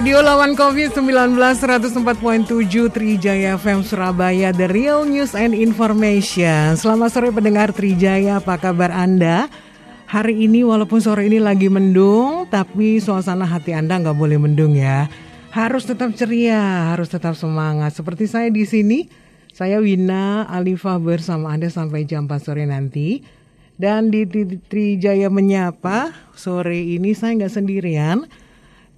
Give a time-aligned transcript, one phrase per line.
[0.00, 6.72] Radio lawan COVID-19 104.7 Trijaya FM Surabaya The Real News and Information.
[6.80, 9.52] Selamat sore pendengar Trijaya, apa kabar Anda?
[10.08, 15.04] Hari ini walaupun sore ini lagi mendung Tapi suasana hati Anda nggak boleh mendung ya.
[15.52, 17.92] Harus tetap ceria, harus tetap semangat.
[17.92, 19.04] Seperti saya di sini
[19.52, 23.20] Saya Wina Alifah bersama Anda sampai jam 4 sore nanti.
[23.76, 24.24] Dan di
[24.64, 28.39] Trijaya Menyapa sore ini saya nggak sendirian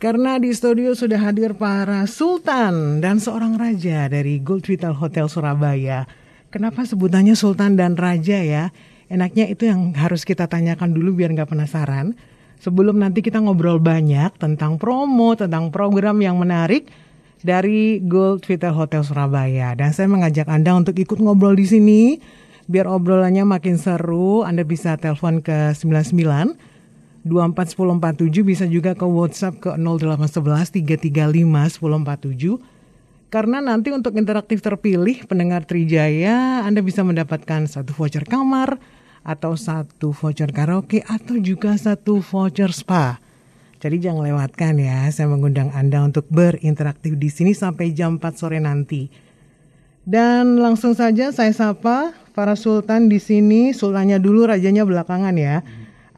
[0.02, 6.10] karena di studio sudah hadir para sultan dan seorang raja dari Gold Vital Hotel Surabaya.
[6.50, 8.74] Kenapa sebutannya sultan dan raja ya?
[9.06, 12.18] Enaknya itu yang harus kita tanyakan dulu biar nggak penasaran.
[12.58, 16.90] Sebelum nanti kita ngobrol banyak tentang promo, tentang program yang menarik
[17.46, 19.70] dari Gold Vital Hotel Surabaya.
[19.78, 22.02] Dan saya mengajak Anda untuk ikut ngobrol di sini.
[22.66, 26.71] Biar obrolannya makin seru, Anda bisa telepon ke 99
[27.22, 32.58] 241047 bisa juga ke WhatsApp ke 0811 335 1047.
[33.32, 38.76] Karena nanti untuk interaktif terpilih pendengar Trijaya Anda bisa mendapatkan satu voucher kamar
[39.24, 43.22] atau satu voucher karaoke atau juga satu voucher spa.
[43.82, 48.62] Jadi jangan lewatkan ya, saya mengundang Anda untuk berinteraksi di sini sampai jam 4 sore
[48.62, 49.10] nanti.
[50.06, 55.66] Dan langsung saja saya sapa para sultan di sini, sultannya dulu, rajanya belakangan ya.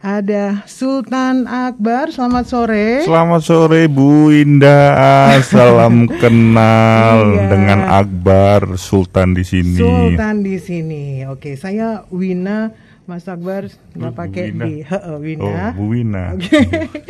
[0.04, 3.08] Ada Sultan Akbar, selamat sore.
[3.08, 7.48] Selamat sore Bu Indah, salam kenal iya.
[7.48, 9.80] dengan Akbar Sultan di sini.
[9.80, 11.56] Sultan di sini, oke.
[11.56, 12.68] Saya Wina,
[13.08, 13.64] Mas Akbar
[13.96, 15.72] nggak pakai di He, Wina.
[15.72, 16.36] Oh, Bu Wina.
[16.36, 16.52] Oke.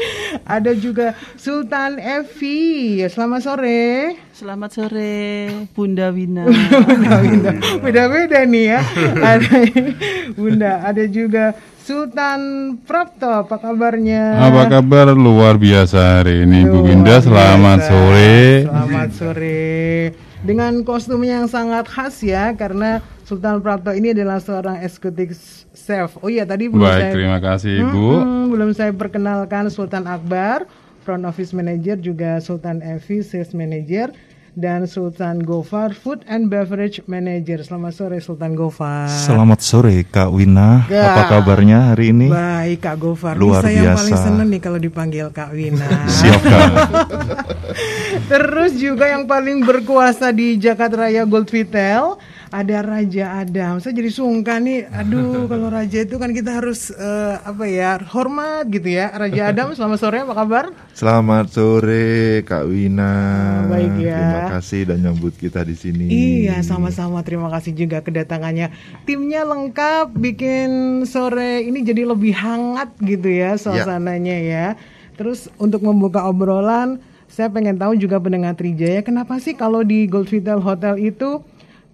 [0.54, 3.02] Ada juga Sultan Evi.
[3.10, 4.14] Selamat sore.
[4.30, 6.46] Selamat sore, Bunda Wina.
[6.86, 7.50] Bunda Wina.
[7.82, 8.80] Beda-beda nih ya.
[9.18, 9.54] Ada
[10.38, 12.40] Bunda, ada juga Sultan
[12.80, 14.40] Prapto, apa kabarnya?
[14.40, 17.90] Apa kabar luar biasa hari ini luar Bu Winda, selamat biasa.
[17.92, 18.36] sore.
[18.64, 19.68] Selamat sore.
[20.40, 25.36] Dengan kostum yang sangat khas ya, karena Sultan Prapto ini adalah seorang eksekutif
[25.76, 26.16] chef.
[26.24, 28.06] Oh iya tadi belum Baik, saya, terima kasih Ibu.
[28.16, 30.64] Hmm, belum saya perkenalkan Sultan Akbar,
[31.04, 34.08] front office manager juga Sultan Evi, sales manager
[34.54, 37.58] dan Sultan Gofar, Food and Beverage Manager.
[37.66, 39.10] Selamat sore Sultan Gofar.
[39.10, 40.86] Selamat sore Kak Wina.
[40.86, 41.02] Gak.
[41.02, 42.30] Apa kabarnya hari ini?
[42.30, 43.34] Baik Kak Gofar.
[43.34, 43.84] Luar Saya biasa.
[43.84, 45.88] yang paling senang nih kalau dipanggil Kak Wina.
[46.06, 46.70] Siap Kak.
[48.30, 52.14] Terus juga yang paling berkuasa di Jakarta Raya Gold Vitel
[52.54, 53.82] ada Raja Adam.
[53.82, 54.86] Saya jadi sungkan nih.
[54.94, 59.10] Aduh, kalau Raja itu kan kita harus uh, apa ya hormat gitu ya.
[59.10, 60.18] Raja Adam, selamat sore.
[60.22, 60.64] Apa kabar?
[60.94, 63.14] Selamat sore, Kak Wina.
[63.66, 64.14] Oh, baik ya.
[64.22, 66.06] Terima kasih dan nyambut kita di sini.
[66.06, 67.26] Iya, sama-sama.
[67.26, 68.70] Terima kasih juga kedatangannya.
[69.02, 73.60] Timnya lengkap, bikin sore ini jadi lebih hangat gitu ya, ya.
[73.60, 74.46] suasananya ya.
[74.46, 74.68] ya.
[75.18, 77.02] Terus untuk membuka obrolan,
[77.34, 81.42] saya pengen tahu juga pendengar Trijaya, kenapa sih kalau di Gold Vital Hotel itu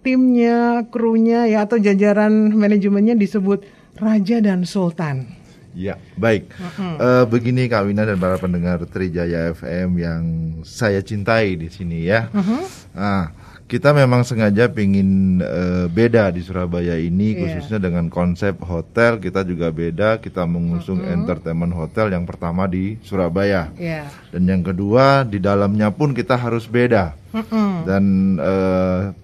[0.00, 3.64] timnya, krunya ya atau jajaran manajemennya disebut
[4.00, 5.40] raja dan sultan.
[5.70, 6.50] Ya, baik.
[6.50, 6.94] Uh-huh.
[6.98, 10.22] Uh, begini Kak Wina dan para pendengar Trijaya FM yang
[10.66, 12.26] saya cintai di sini ya.
[12.34, 12.66] Uh-huh.
[12.90, 13.30] Nah,
[13.70, 17.40] kita memang sengaja ingin uh, beda di Surabaya ini yeah.
[17.46, 20.18] khususnya dengan konsep hotel kita juga beda.
[20.18, 21.14] Kita mengusung uh-huh.
[21.14, 23.70] entertainment hotel yang pertama di Surabaya.
[23.78, 24.10] Yeah.
[24.34, 27.14] Dan yang kedua di dalamnya pun kita harus beda.
[27.30, 27.86] Uh-huh.
[27.86, 29.14] Dan uh,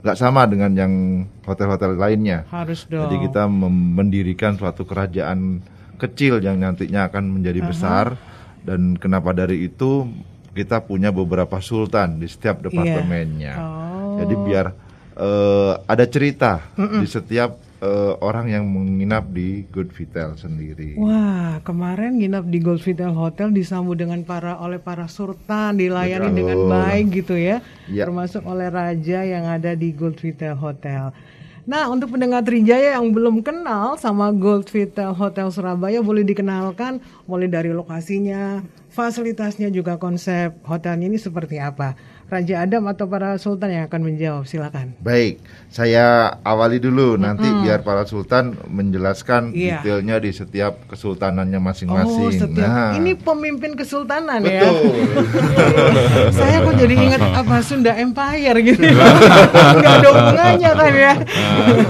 [0.00, 0.92] nggak sama dengan yang
[1.44, 2.48] hotel-hotel lainnya.
[2.48, 3.08] Harus dong.
[3.08, 5.60] Jadi kita mendirikan suatu kerajaan
[6.00, 7.70] kecil yang nantinya akan menjadi uh -huh.
[7.72, 8.06] besar
[8.64, 10.08] dan kenapa dari itu
[10.56, 12.64] kita punya beberapa sultan di setiap iya.
[12.66, 13.54] departemennya.
[13.54, 13.58] Yeah.
[13.60, 14.16] Oh.
[14.24, 14.66] Jadi biar
[15.16, 17.00] uh, ada cerita mm -mm.
[17.04, 20.94] di setiap uh, orang yang menginap di Good Vital sendiri.
[21.00, 26.38] Wah, kemarin nginap di Good Vital Hotel disambut dengan para oleh para sultan, dilayani Betul.
[26.38, 27.64] dengan baik gitu ya.
[27.88, 28.04] ya.
[28.06, 31.12] Termasuk oleh raja yang ada di Gold Vital Hotel.
[31.68, 37.46] Nah, untuk pendengar Trijaya yang belum kenal sama Gold Vital Hotel Surabaya boleh dikenalkan mulai
[37.46, 41.94] dari lokasinya, fasilitasnya juga konsep hotelnya ini seperti apa.
[42.30, 44.94] Raja Adam atau para sultan yang akan menjawab silakan.
[45.02, 47.26] Baik, saya awali dulu mm-hmm.
[47.26, 49.82] nanti biar para sultan menjelaskan yeah.
[49.82, 52.30] detailnya di setiap kesultanannya masing-masing.
[52.30, 52.70] Oh, setiap.
[52.70, 52.94] Nah.
[52.94, 54.62] Ini pemimpin kesultanan ya?
[54.62, 54.94] Betul.
[54.94, 55.50] ya.
[55.58, 55.59] kok
[56.80, 58.84] jadi ingat apa Sunda Empire gitu.
[59.76, 61.14] Enggak ada hubungannya kan ya.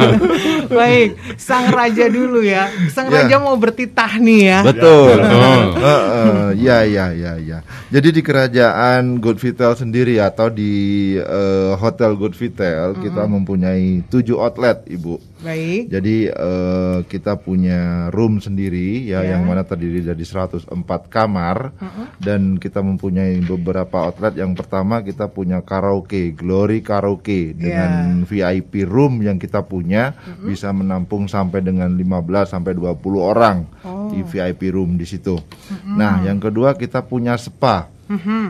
[0.79, 1.09] Baik,
[1.39, 2.71] sang raja dulu ya.
[2.91, 3.27] Sang yeah.
[3.27, 4.59] raja mau bertitah nih ya.
[4.67, 5.15] Betul.
[5.23, 7.59] Uh, uh, ya ya, ya, ya.
[7.91, 14.39] Jadi di kerajaan Good Vital sendiri atau di eh, Hotel Good Vital kita mempunyai tujuh
[14.39, 15.40] outlet, Ibu.
[15.41, 15.89] Baik.
[15.89, 19.37] Jadi eh, kita punya room sendiri ya, Ya.
[19.37, 20.69] yang mana terdiri dari 104
[21.09, 21.73] kamar
[22.21, 24.37] dan kita mempunyai beberapa outlet.
[24.37, 31.25] Yang pertama kita punya karaoke, Glory Karaoke dengan VIP room yang kita punya bisa menampung
[31.25, 33.65] sampai dengan 15 sampai 20 orang
[34.13, 35.41] di VIP room di situ.
[35.87, 37.89] Nah, yang kedua kita punya spa.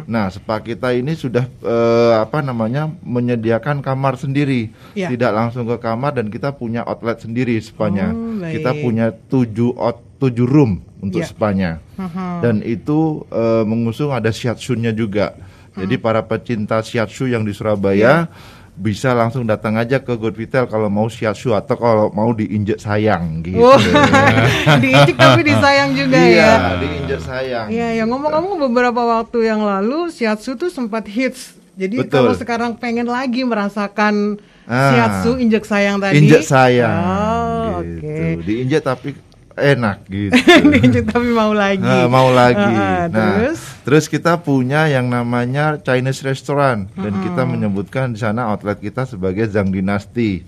[0.06, 5.12] Nah, spa kita ini sudah eh, apa namanya menyediakan kamar sendiri, Ya.
[5.12, 8.10] tidak langsung ke kamar dan kita punya outlet sendiri spanya.
[8.10, 8.56] Oh, baik.
[8.56, 11.28] kita punya tujuh out, tujuh room untuk Ya.
[11.28, 11.70] spanya,
[12.40, 15.36] dan itu eh, mengusung ada shiatsu-nya juga.
[15.70, 18.14] Jadi para pecinta shiatsu yang di Surabaya Ya.
[18.76, 23.44] Bisa langsung datang aja ke Good Vital kalau mau shiatsu atau kalau mau diinjek sayang
[23.44, 23.60] gitu.
[23.60, 23.76] Oh,
[24.82, 26.52] diinjek tapi disayang juga iya, ya.
[26.80, 27.66] diinjek sayang.
[27.68, 31.58] Iya, ya ngomong-ngomong beberapa waktu yang lalu shiatsu tuh sempat hits.
[31.76, 32.12] Jadi Betul.
[32.12, 34.36] kalau sekarang pengen lagi merasakan
[34.70, 34.94] Ah.
[34.94, 36.22] shiatsu injek sayang tadi.
[36.22, 36.94] Injek sayang.
[36.94, 38.06] Oh, gitu.
[38.06, 38.46] oke.
[38.46, 39.18] Diinjek tapi
[39.56, 40.34] enak gitu.
[40.72, 41.82] Diinjek tapi mau lagi.
[41.82, 42.60] Nah, mau lagi.
[42.60, 48.18] Ah, ah, nah, terus terus kita punya yang namanya Chinese restaurant dan kita menyebutkan di
[48.18, 50.46] sana outlet kita sebagai Zhang Dynasty.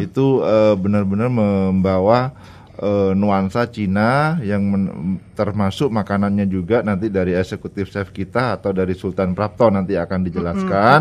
[0.00, 2.32] Itu eh, benar-benar membawa
[2.74, 4.92] eh, nuansa Cina yang men-
[5.34, 11.00] termasuk makanannya juga nanti dari eksekutif chef kita atau dari Sultan Prapto nanti akan dijelaskan.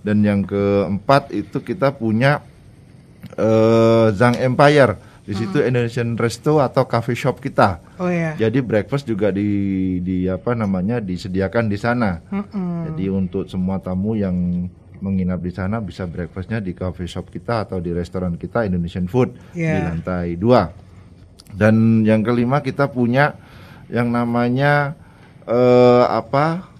[0.00, 2.40] Dan yang keempat itu kita punya
[3.36, 5.07] eh, Zhang Empire.
[5.28, 7.84] Di situ Indonesian Resto atau coffee shop kita.
[8.00, 8.32] Oh ya.
[8.40, 9.44] Jadi breakfast juga di
[10.00, 12.24] di apa namanya disediakan di sana.
[12.88, 14.64] Jadi untuk semua tamu yang
[15.04, 19.36] menginap di sana bisa breakfastnya di coffee shop kita atau di restoran kita Indonesian Food
[19.52, 19.84] di Ya.
[19.84, 20.72] lantai dua.
[21.52, 23.36] Dan yang kelima kita punya
[23.92, 24.96] yang namanya
[25.44, 26.72] eh, apa?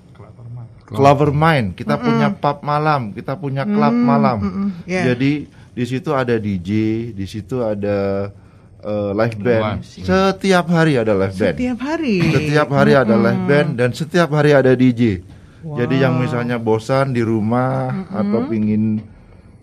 [0.89, 1.77] Clover Mine.
[1.77, 4.73] Kita punya pub malam, kita punya klub malam.
[4.89, 5.13] Ya.
[5.13, 5.45] Jadi
[5.79, 6.71] di situ ada DJ,
[7.15, 8.27] di situ ada
[8.83, 9.79] eh, live band.
[9.87, 11.55] Setiap hari ada live band.
[11.55, 12.19] Setiap hari.
[12.35, 15.23] Setiap hari ada live band dan setiap hari ada DJ.
[15.63, 18.99] Jadi yang misalnya bosan di rumah atau pingin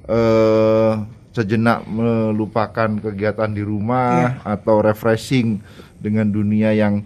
[0.07, 0.94] eh
[1.35, 5.59] sejenak melupakan kegiatan di rumah atau refreshing
[6.00, 7.03] dengan dunia yang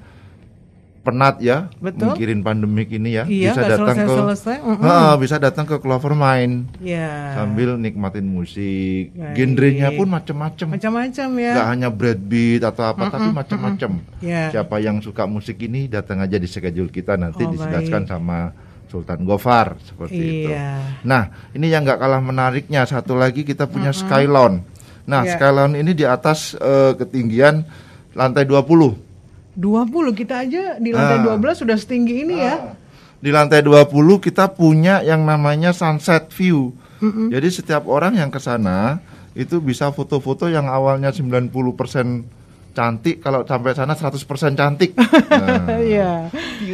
[0.99, 2.11] penat ya, Betul.
[2.11, 4.83] mungkirin pandemik ini ya, Iya, bisa datang ke selesai-selesai, mm-mm.
[4.83, 7.33] Ha, bisa datang ke Clover Mine Ya.
[7.33, 9.15] sambil nikmatin musik.
[9.15, 9.33] Baik.
[9.33, 10.67] Genrenya pun macam-macam.
[10.75, 11.53] Macam-macam ya.
[11.55, 13.91] Nggak hanya breakbeat atau apa, tapi macam-macam.
[14.19, 14.51] Ya.
[14.51, 18.51] Siapa yang suka musik ini datang aja di schedule kita nanti Oh, dijelaskan sama
[18.89, 20.51] Sultan Gofar seperti itu.
[20.51, 20.99] Iya.
[21.05, 21.23] Nah,
[21.53, 24.65] ini yang nggak kalah menariknya satu lagi kita punya Skylon.
[25.05, 25.37] Nah, Ya.
[25.37, 27.63] Skylon ini di atas eh, ketinggian
[28.13, 29.08] lantai 20.
[29.59, 31.35] 20 kita aja di lantai Ah.
[31.35, 32.55] 12 sudah setinggi ini ya.
[33.19, 36.71] Di lantai 20 kita punya yang namanya sunset view.
[36.99, 38.99] Jadi setiap orang yang ke sana
[39.31, 42.27] itu bisa foto-foto yang awalnya 90%
[42.69, 44.19] cantik kalau sampai sana 100%
[44.53, 44.95] cantik.
[45.29, 46.11] Nah, Iya.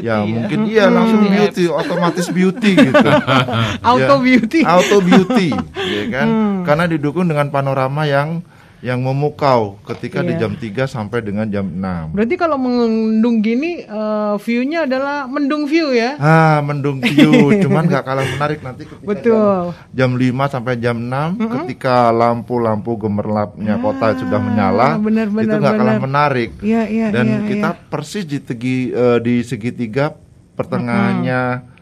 [0.02, 3.10] ya mungkin iya langsung beauty, otomatis beauty gitu.
[3.86, 4.60] Auto Ya, beauty.
[4.62, 6.28] Auto beauty, ya kan?
[6.62, 8.42] Karena didukung dengan panorama yang
[8.86, 10.46] yang memukau ketika di Iya.
[10.46, 12.14] jam 3 sampai dengan jam 6.
[12.14, 16.14] Berarti kalau mendung gini eh, view-nya adalah mendung view ya.
[16.22, 17.34] Ah, mendung view,
[17.66, 19.74] cuman nggak kalah menarik nanti ketika Betul.
[19.90, 25.38] jam, jam 5 sampai jam 6 ketika lampu-lampu gemerlapnya kota sudah Ah, menyala, benar, itu
[25.42, 26.50] benar, nggak kalah menarik.
[26.62, 27.82] Iya, iya, Dan iya, kita iya.
[27.90, 30.14] persis di tegi eh, di segitiga
[30.54, 31.74] pertengahannya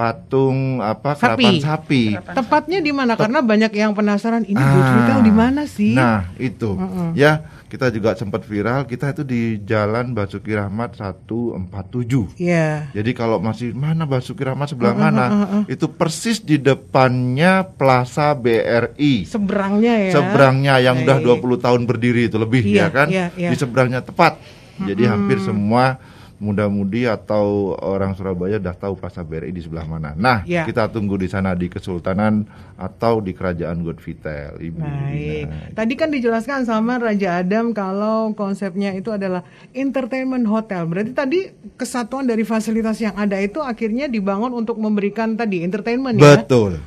[0.00, 2.16] patung apa kerapan sapi.
[2.16, 3.20] Tepatnya di mana?
[3.20, 5.92] Karena banyak yang penasaran ini Vital di mana sih?
[5.92, 6.72] Nah, itu.
[7.12, 12.32] Ya, kita juga sempat viral, kita itu di Jalan Basuki Rahmat 147.
[12.40, 12.88] Iya.
[12.96, 15.24] Jadi kalau masih mana Basuki Rahmat sebelah mana?
[15.68, 19.28] Itu persis di depannya Plaza BRI.
[19.28, 20.12] Seberangnya ya.
[20.16, 21.44] Seberangnya yang udah Baik.
[21.44, 23.06] 20 tahun berdiri itu lebih Iya, ya kan?
[23.12, 23.52] iya, iya.
[23.52, 24.40] Di seberangnya tepat.
[24.80, 26.00] Jadi hampir semua
[26.40, 30.16] muda-mudi atau orang Surabaya udah tahu Plaza BRI di sebelah mana.
[30.16, 30.64] Nah, Iya.
[30.64, 32.48] kita tunggu di sana di Kesultanan
[32.80, 34.80] atau di Kerajaan Good Vitel, Ibu.
[34.80, 35.44] Baik.
[35.46, 39.44] Nah, Tadi kan dijelaskan sama Raja Adam kalau konsepnya itu adalah
[39.76, 40.88] entertainment hotel.
[40.88, 41.40] Berarti tadi
[41.76, 46.40] kesatuan dari fasilitas yang ada itu akhirnya dibangun untuk memberikan tadi entertainment ya.
[46.40, 46.80] Betul.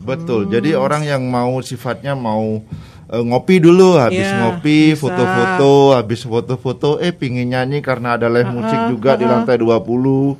[0.00, 0.48] Betul.
[0.48, 2.64] Jadi orang yang mau sifatnya mau
[3.06, 8.50] eh, ngopi dulu, habis Iya, ngopi, foto-foto, habis foto-foto, eh pingin nyanyi karena ada live
[8.50, 10.36] musik juga di lantai 20.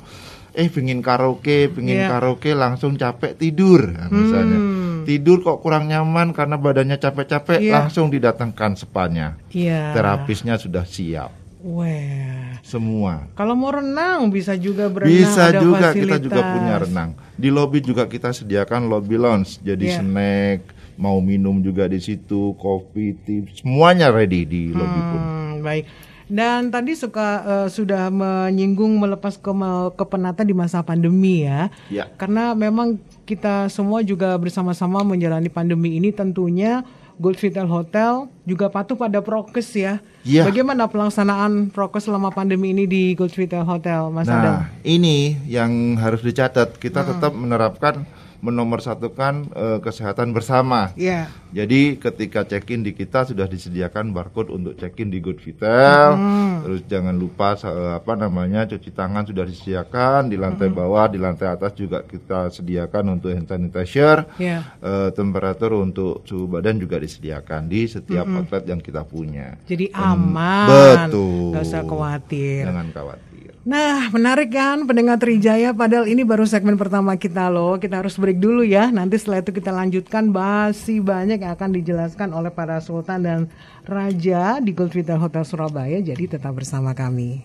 [0.51, 2.09] Eh pingin karaoke, pingin Iya.
[2.09, 4.57] karaoke langsung capek tidur nah, misalnya.
[4.57, 5.05] Hmm.
[5.05, 7.73] Tidur kok kurang nyaman karena badannya capek-capek, Iya.
[7.77, 9.37] langsung didatangkan spanya.
[9.53, 9.93] Iya.
[9.93, 11.29] Terapisnya sudah siap.
[11.61, 12.57] Wah.
[12.61, 13.29] Semua.
[13.33, 15.13] Kalau mau renang bisa juga berenang.
[15.13, 16.21] Bisa ada juga kita fasilitas.
[16.21, 17.09] juga punya renang.
[17.37, 19.61] Di lobi juga kita sediakan lobby lounge.
[19.61, 20.01] Jadi Iya.
[20.01, 20.59] snack,
[20.97, 25.21] mau minum juga di situ, kopi, tips, semuanya ready di lobi pun.
[25.21, 25.85] Hmm, baik.
[26.27, 29.51] Dan tadi suka eh, sudah menyinggung melepas ke
[29.95, 31.71] kepenatan di masa pandemi ya.
[31.87, 32.11] Ya.
[32.19, 36.83] Karena memang kita semua juga bersama-sama menjalani pandemi ini tentunya
[37.17, 40.03] Gold Vital Hotel juga patuh pada prokes ya.
[40.21, 40.45] Iya.
[40.45, 44.61] Bagaimana pelaksanaan prokes selama pandemi ini di Gold Vital Hotel, Mas Adam?
[44.61, 46.77] Nah, ini yang harus dicatat.
[46.77, 47.09] Kita Hmm.
[47.15, 48.05] tetap menerapkan
[48.39, 50.91] menomorsatukan eh, kesehatan bersama.
[50.93, 51.29] Iya.
[51.49, 56.13] Jadi ketika check-in di kita sudah disediakan barcode untuk check-in di Good Vital.
[56.13, 56.55] Hmm.
[56.63, 60.77] Terus jangan lupa eh, apa namanya cuci tangan sudah disediakan di lantai Hmm.
[60.77, 64.27] bawah, di lantai atas juga kita sediakan untuk hand sanitizer.
[64.37, 64.59] Iya.
[64.79, 68.43] Eh, temperatur untuk suhu badan juga disediakan di setiap Hmm.
[68.43, 69.55] outlet yang kita punya.
[69.65, 71.07] Jadi aman.
[71.07, 71.55] Betul.
[71.55, 72.63] Gak usah khawatir.
[72.67, 73.26] Jangan khawatir.
[73.67, 77.75] Nah, menarik kan pendengar Trijaya padahal ini baru segmen pertama kita loh.
[77.75, 78.87] Kita harus break dulu ya.
[78.87, 83.39] Nanti setelah itu kita lanjutkan masih banyak yang akan dijelaskan oleh para sultan dan
[83.83, 85.99] raja di Gold Vital Hotel Surabaya.
[85.99, 87.43] Jadi tetap bersama kami.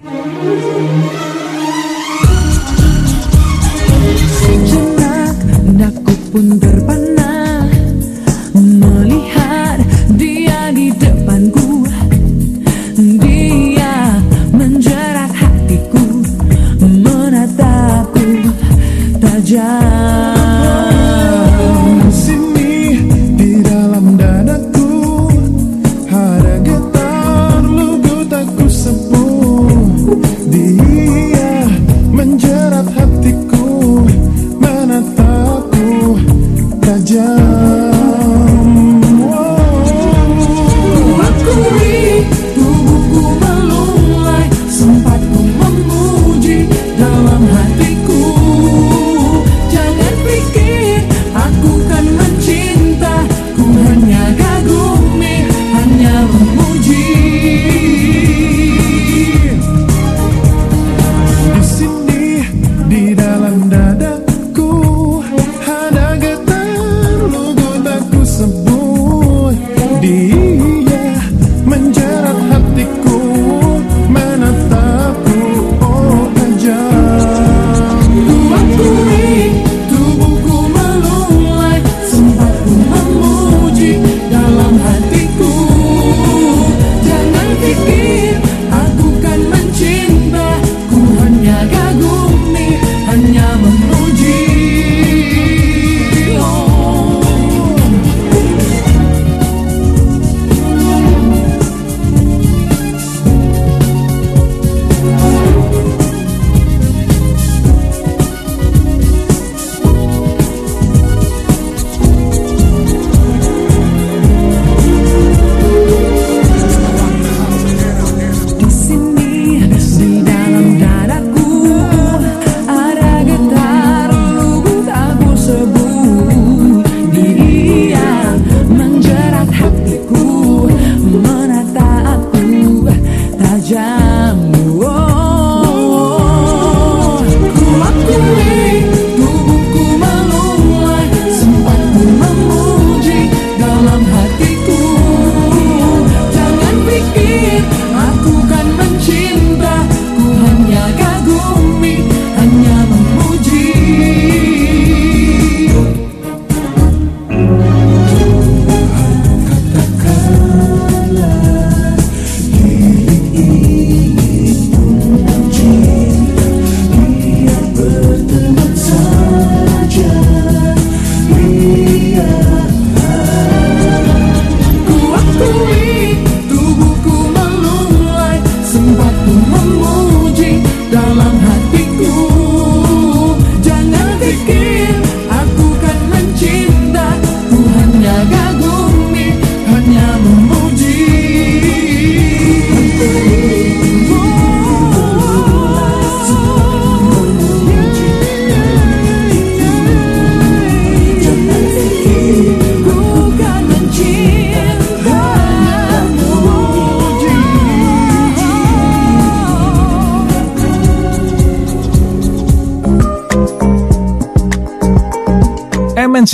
[4.46, 5.98] Sejenak
[6.30, 7.11] pun terpana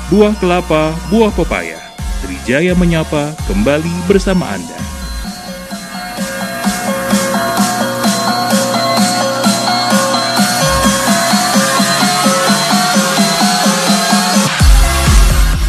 [0.09, 1.77] Buah kelapa, buah pepaya.
[2.25, 4.73] Trijaya menyapa kembali bersama Anda.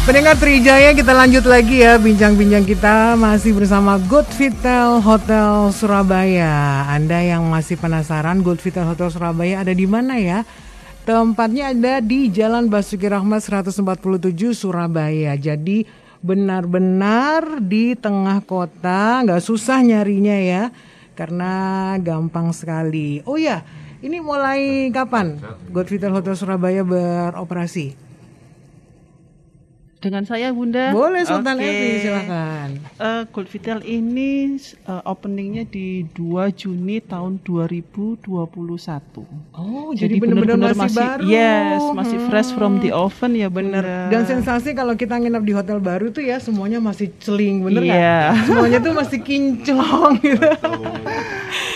[0.09, 6.89] Pendengar Trijaya kita lanjut lagi ya bincang-bincang kita masih bersama Good Vital Hotel Surabaya.
[6.89, 10.41] Anda yang masih penasaran Good Vital Hotel Surabaya ada di mana ya?
[11.01, 15.33] Tempatnya ada di Jalan Basuki Rahmat 147 Surabaya.
[15.33, 15.81] Jadi
[16.21, 20.63] benar-benar di tengah kota, nggak susah nyarinya ya,
[21.17, 23.25] karena gampang sekali.
[23.25, 23.65] Oh ya,
[24.05, 25.41] ini mulai kapan
[25.73, 28.10] Good Vital Hotel Surabaya beroperasi?
[30.01, 30.89] Dengan saya Bunda.
[30.89, 31.63] Boleh Sultan Oke.
[31.63, 32.69] Evi, silakan.
[32.97, 36.17] Eh, Gold Vital ini eh, openingnya di 2
[36.51, 38.25] Juni tahun 2021.
[39.53, 41.21] Oh, jadi benar-benar benar-benar masih, baru.
[41.23, 43.45] Yes, masih fresh from the oven ya.
[43.47, 44.09] Bunda.
[44.09, 47.93] Dan sensasi kalau kita nginep di hotel baru tuh ya semuanya masih celing, bener nggak?
[47.95, 48.21] Iya.
[48.43, 50.49] Semuanya tuh masih kinclong gitu.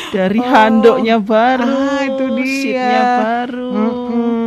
[0.09, 0.47] Dari Oh.
[0.47, 2.89] handuknya baru, Ah, itu dia.
[3.21, 3.69] baru.
[3.69, 4.44] Mm-mm.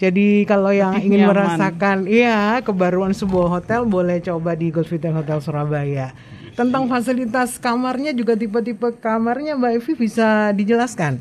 [0.00, 1.30] Jadi kalau yang Lebih ingin nyaman.
[1.30, 6.16] merasakan iya kebaruan sebuah hotel boleh coba di Gold Vital Hotel Surabaya.
[6.50, 11.20] Tentang fasilitas kamarnya juga tipe-tipe kamarnya Mbak Evi bisa dijelaskan?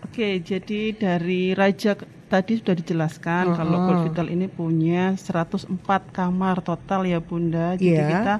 [0.00, 5.66] Oke, jadi dari Raja tadi sudah dijelaskan kalau Gold Vital ini punya 104
[6.08, 7.74] kamar total ya Bunda.
[7.74, 8.06] Jadi Iya.
[8.08, 8.34] kita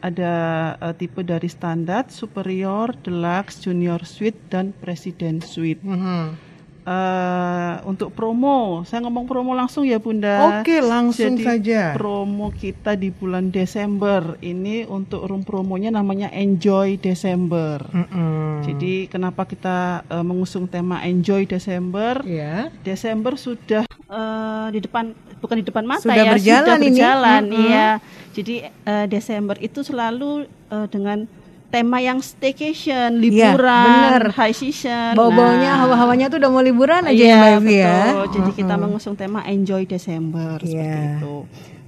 [0.00, 0.32] ada
[0.78, 5.80] eh, tipe dari standar, superior, deluxe, junior suite dan presiden suite.
[5.80, 6.49] Mhm.
[6.90, 10.58] Eh, untuk promo, saya ngomong promo langsung ya Bunda.
[10.58, 11.94] Oke, langsung Jadi, saja.
[11.94, 17.78] Promo kita di bulan Desember ini untuk room promonya namanya Enjoy Desember.
[17.94, 18.66] Mm-mm.
[18.66, 22.26] Jadi kenapa kita eh, mengusung tema Enjoy Desember?
[22.26, 22.74] ya.
[22.82, 26.86] Desember sudah eh, di depan bukan di depan mata Sudah ya, berjalan sudah ini.
[26.90, 27.64] berjalan Mm-mm.
[27.70, 27.90] iya.
[28.34, 31.30] Jadi eh, Desember itu selalu eh, dengan
[31.70, 34.22] tema yang staycation, Iya, liburan, bener.
[34.32, 35.14] high season.
[35.14, 37.94] Bau-baunya, Nah, hawa-hawanya tuh udah mau liburan aja ya Mbak Evi ya.
[38.04, 38.26] betul.
[38.32, 41.16] Jadi kita mengusung tema Enjoy Desember seperti Iya.
[41.16, 41.36] itu.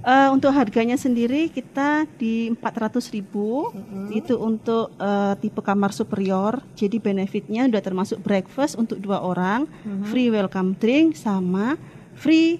[0.03, 3.71] Eh, untuk harganya sendiri kita di 400.000
[4.09, 6.59] itu untuk eh, tipe kamar superior.
[6.73, 9.63] Jadi benefitnya udah termasuk breakfast untuk dua orang,
[10.05, 11.79] free welcome drink sama
[12.13, 12.59] free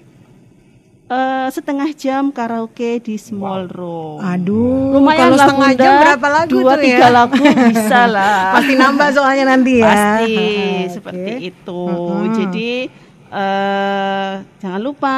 [1.14, 4.18] eh, setengah jam karaoke di small room.
[4.18, 6.84] Aduh, Lumayan kalau lah setengah Bunda, jam berapa lagu dua, tuh ya?
[6.84, 8.38] tiga lagu bisa lah.
[8.52, 9.86] Pasti nambah soalnya nanti ya.
[9.86, 10.90] Pasti Oke.
[10.90, 11.82] seperti itu.
[11.86, 12.34] Mm-mm.
[12.34, 12.70] Jadi
[13.30, 15.16] eh jangan lupa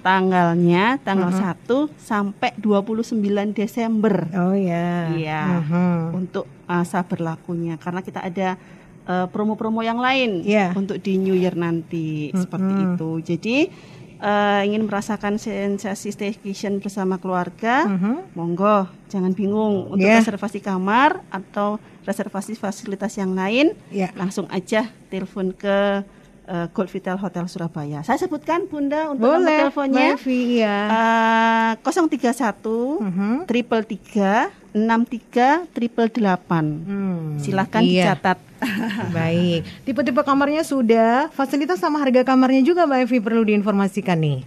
[0.00, 3.20] tanggalnya tanggal 1 sampai 29
[3.52, 4.32] Desember.
[4.32, 5.12] Oh ya.
[5.12, 5.42] Iya.
[5.60, 6.16] Mhm.
[6.16, 8.56] Untuk masa berlakunya karena kita ada
[9.02, 10.72] eh, promo-promo yang lain Iya.
[10.72, 13.10] untuk di New Year nanti seperti itu.
[13.22, 13.56] Jadi
[14.20, 17.88] eh, ingin merasakan sensasi staycation bersama keluarga,
[18.30, 20.20] monggo jangan bingung untuk Iya.
[20.20, 24.12] reservasi kamar atau reservasi fasilitas yang lain Iya.
[24.14, 26.04] langsung aja telepon ke
[26.44, 28.02] eh, Gold Vital Hotel Surabaya.
[28.02, 30.78] Saya sebutkan Bunda untuk nomor Boleh, teleponnya Evi ya.
[30.84, 33.46] eh 031 Mhm.
[33.46, 36.64] triple tiga enam tiga triple delapan.
[36.80, 38.14] Hmm, Silahkan iya.
[38.14, 38.38] dicatat.
[39.16, 39.64] Baik.
[39.82, 44.40] Tipe-tipe kamarnya sudah, fasilitas sama harga kamarnya juga Mbak Evi perlu diinformasikan nih.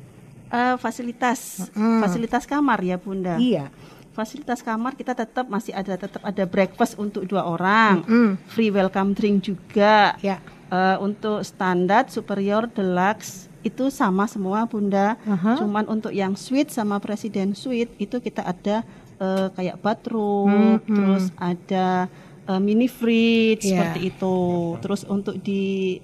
[0.47, 1.99] Eh, fasilitas, Mm.
[1.99, 3.41] fasilitas kamar ya Bunda.
[3.41, 3.73] Iya.
[4.13, 8.31] Fasilitas kamar kita tetap masih ada tetap ada breakfast untuk dua orang, Mm.
[8.45, 10.13] free welcome drink juga.
[10.21, 10.37] Ya.
[10.69, 15.17] Eh, untuk standar, superior, deluxe itu sama semua Bunda.
[15.23, 15.57] Aha.
[15.57, 18.85] Cuman untuk yang suite sama presiden suite itu kita ada
[19.23, 20.87] eh, kayak bathroom, Mhm.
[20.89, 21.87] terus ada
[22.43, 23.71] eh, mini fridge Iya.
[23.71, 24.37] seperti itu.
[24.77, 25.97] Terus untuk di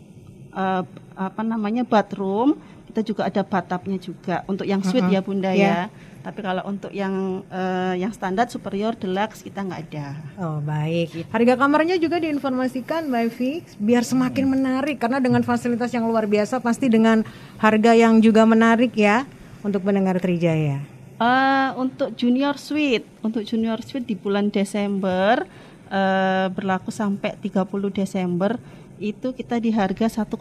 [0.49, 2.55] eh, apa namanya bathroom
[2.87, 5.61] kita juga ada bathtubnya juga untuk yang suite ya Bunda Iya.
[5.61, 5.79] ya.
[6.19, 7.13] Tapi kalau untuk yang
[7.47, 10.07] eh, yang standar superior deluxe kita nggak ada.
[10.37, 16.07] Oh baik, harga kamarnya juga diinformasikan Mbak Fix biar semakin menarik karena dengan fasilitas yang
[16.07, 17.23] luar biasa pasti dengan
[17.57, 19.23] harga yang juga menarik ya
[19.61, 20.98] untuk pendengar Trijaya.
[21.19, 25.43] Eh, untuk junior suite, untuk junior suite di bulan Desember
[25.89, 28.55] eh, berlaku sampai 30 Desember
[28.99, 30.31] itu kita di harga 1,5.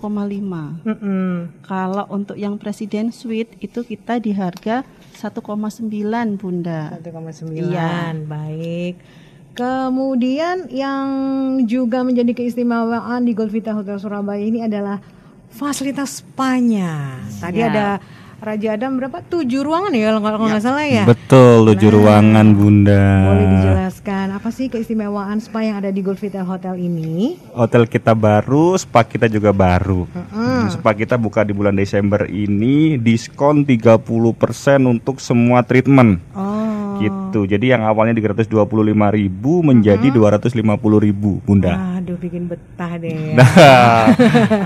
[0.83, 1.63] Mm-mm.
[1.63, 5.83] Kalau untuk yang presiden suite itu kita di harga 1,9
[6.37, 6.95] Bunda.
[6.95, 8.15] 1,9 Iya.
[8.23, 8.95] baik.
[9.55, 11.07] Kemudian yang
[11.67, 15.03] juga menjadi keistimewaan di Golvita Hotel Surabaya ini adalah
[15.51, 17.19] fasilitas spanya.
[17.41, 17.67] Tadi Ya.
[17.67, 17.87] ada
[18.39, 19.19] Raja Adam berapa?
[19.27, 21.05] Tujuh ruangan ya kalau nggak salah ya.
[21.05, 23.05] Betul, tujuh ruangan Bunda.
[23.31, 27.35] Boleh dijelaskan apa sih keistimewaan spa yang ada di Golvita Hotel ini?
[27.51, 30.07] Hotel kita baru, spa kita juga baru.
[30.71, 34.03] Spa kita buka di bulan Desember ini diskon 30%
[34.87, 36.23] untuk semua treatment.
[36.35, 36.58] Oh.
[36.99, 37.41] Gitu.
[37.47, 38.51] Jadi yang awalnya 325.000
[39.63, 41.73] menjadi 250.000, Bunda.
[41.97, 43.35] Aduh bikin betah deh.
[43.39, 44.11] Nah,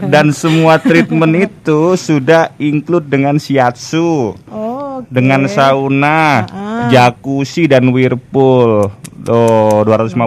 [0.09, 5.09] dan semua treatment itu sudah include dengan shiatsu, Oh, oke.
[5.11, 6.47] dengan sauna,
[6.89, 8.89] jacuzzi dan whirlpool.
[9.23, 10.19] Tuh, 250.000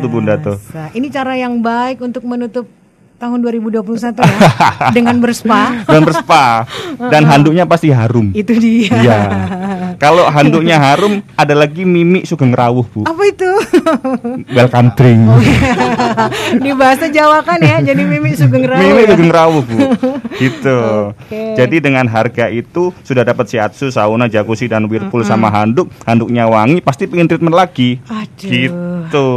[0.00, 0.56] tuh Bunda tuh.
[0.96, 2.64] Ini cara yang baik untuk menutup
[3.18, 4.38] tahun 2021 ya
[4.96, 5.82] dengan berspa.
[5.90, 6.62] Dan berspa
[7.10, 8.30] dan handuknya pasti harum.
[8.30, 8.94] Itu dia.
[8.94, 9.20] Iya.
[10.02, 13.02] Kalau handuknya harum, ada lagi Mimi Sugeng Rawuh, Bu.
[13.02, 13.50] Apa itu?
[14.56, 15.26] Welcome drink.
[16.62, 19.10] Di bahasa Jawa kan ya, jadi Mimi Sugeng Rawu Mimi ya.
[19.10, 19.78] Sugeng Rawuh, Bu.
[20.38, 20.78] gitu.
[21.10, 21.58] Oke.
[21.58, 26.78] Jadi dengan harga itu sudah dapat shiatsu, sauna, jacuzzi dan whirlpool sama handuk, handuknya wangi,
[26.78, 27.98] pasti pengen treatment lagi.
[28.06, 28.46] Aduh.
[28.46, 29.28] Gitu.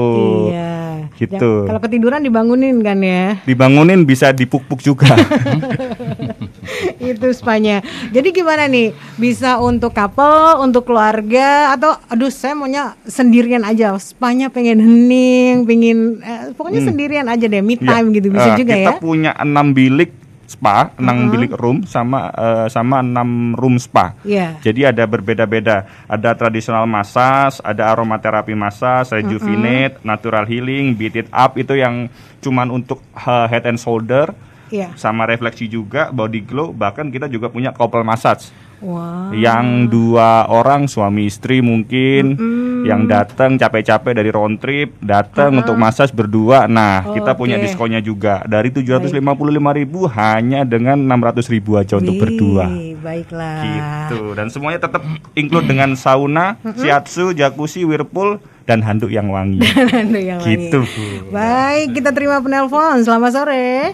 [0.54, 0.81] Iya.
[1.22, 1.38] Gitu.
[1.38, 3.38] Ya, kalau ketiduran dibangunin kan ya.
[3.46, 5.14] Dibangunin bisa dipuk-puk juga.
[6.98, 7.86] itu spanya.
[8.10, 8.90] Jadi gimana nih?
[9.22, 13.94] Bisa untuk couple, untuk keluarga atau aduh saya maunya sendirian aja.
[14.02, 18.58] Spanya pengen hening, pengen eh, pokoknya sendirian aja deh, me time Ya, gitu bisa eh,
[18.58, 18.98] juga kita ya.
[18.98, 20.21] punya enam bilik
[20.52, 24.20] spa, enam bilik room sama eh, sama enam room spa.
[24.28, 24.60] Iya.
[24.60, 25.88] Jadi ada berbeda-beda.
[26.12, 32.12] Ada tradisional massage, ada aromaterapi massage, rejuvenate, natural healing, beat it up itu yang
[32.44, 34.36] cuman untuk eh, head and shoulder
[34.72, 34.96] Iya.
[34.96, 38.48] sama refleksi juga, body glow, bahkan kita juga punya couple massage.
[38.82, 39.30] Wah.
[39.30, 42.34] Yang dua orang suami istri mungkin
[42.82, 46.66] yang datang capek-capek dari road trip, datang untuk massage berdua.
[46.66, 47.70] Nah, kita punya Oke.
[47.70, 52.66] diskonnya juga dari 755.000 hanya dengan 600.000 aja untuk Wih, berdua.
[53.02, 53.60] Baiklah.
[53.62, 54.22] Gitu.
[54.34, 55.06] Dan semuanya tetap
[55.38, 59.62] include dengan sauna, shiatsu, jacuzzi, whirlpool dan handuk yang wangi.
[60.02, 61.30] Aduh, yang gitu, wangi.
[61.30, 61.34] Bu.
[61.34, 63.06] Baik, kita terima penelpon.
[63.06, 63.94] Selamat sore.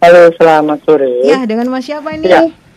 [0.00, 1.12] Halo, selamat sore.
[1.26, 2.30] Ya, dengan Mas siapa ini?
[2.30, 2.69] Iya.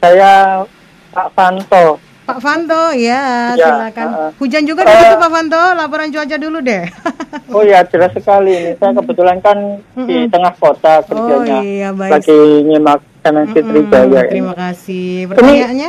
[0.00, 0.64] Saya
[1.12, 2.00] Pak Fanto.
[2.24, 4.06] Pak Fanto, ya, Ya, silakan.
[4.14, 5.64] uh, Hujan juga uh, di situ Pak Fanto.
[5.76, 6.84] Laporan cuaca dulu deh.
[7.50, 8.72] Oh ya, jelas sekali ini.
[8.78, 9.58] Saya kebetulan kan
[10.06, 11.58] di tengah kota kerjanya.
[11.66, 12.22] iya, baik.
[12.22, 14.30] Lagi nyimak MNC Trijaya ini.
[14.30, 15.10] Terima kasih.
[15.26, 15.88] Pertanyaannya.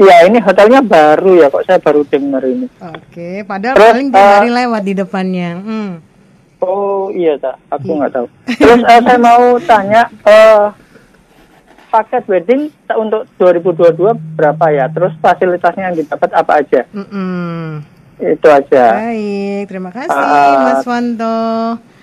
[0.00, 2.64] Iya, ini hotelnya baru ya, kok saya baru dengar ini.
[2.80, 5.50] Oke, padahal Terus, paling uh, hari lewat di depannya.
[5.60, 5.90] Hmm.
[6.64, 7.60] Oh iya, tak.
[7.68, 8.26] Aku nggak tahu.
[8.48, 10.64] Terus eh, saya mau tanya, eh
[11.90, 13.98] paket wedding untuk 2022
[14.34, 14.86] berapa ya?
[14.88, 16.80] Terus fasilitasnya yang didapat apa aja?
[16.90, 17.82] Mm-mm.
[18.16, 18.84] Itu aja.
[19.02, 21.40] Baik, terima kasih Uh, Mas Fanto.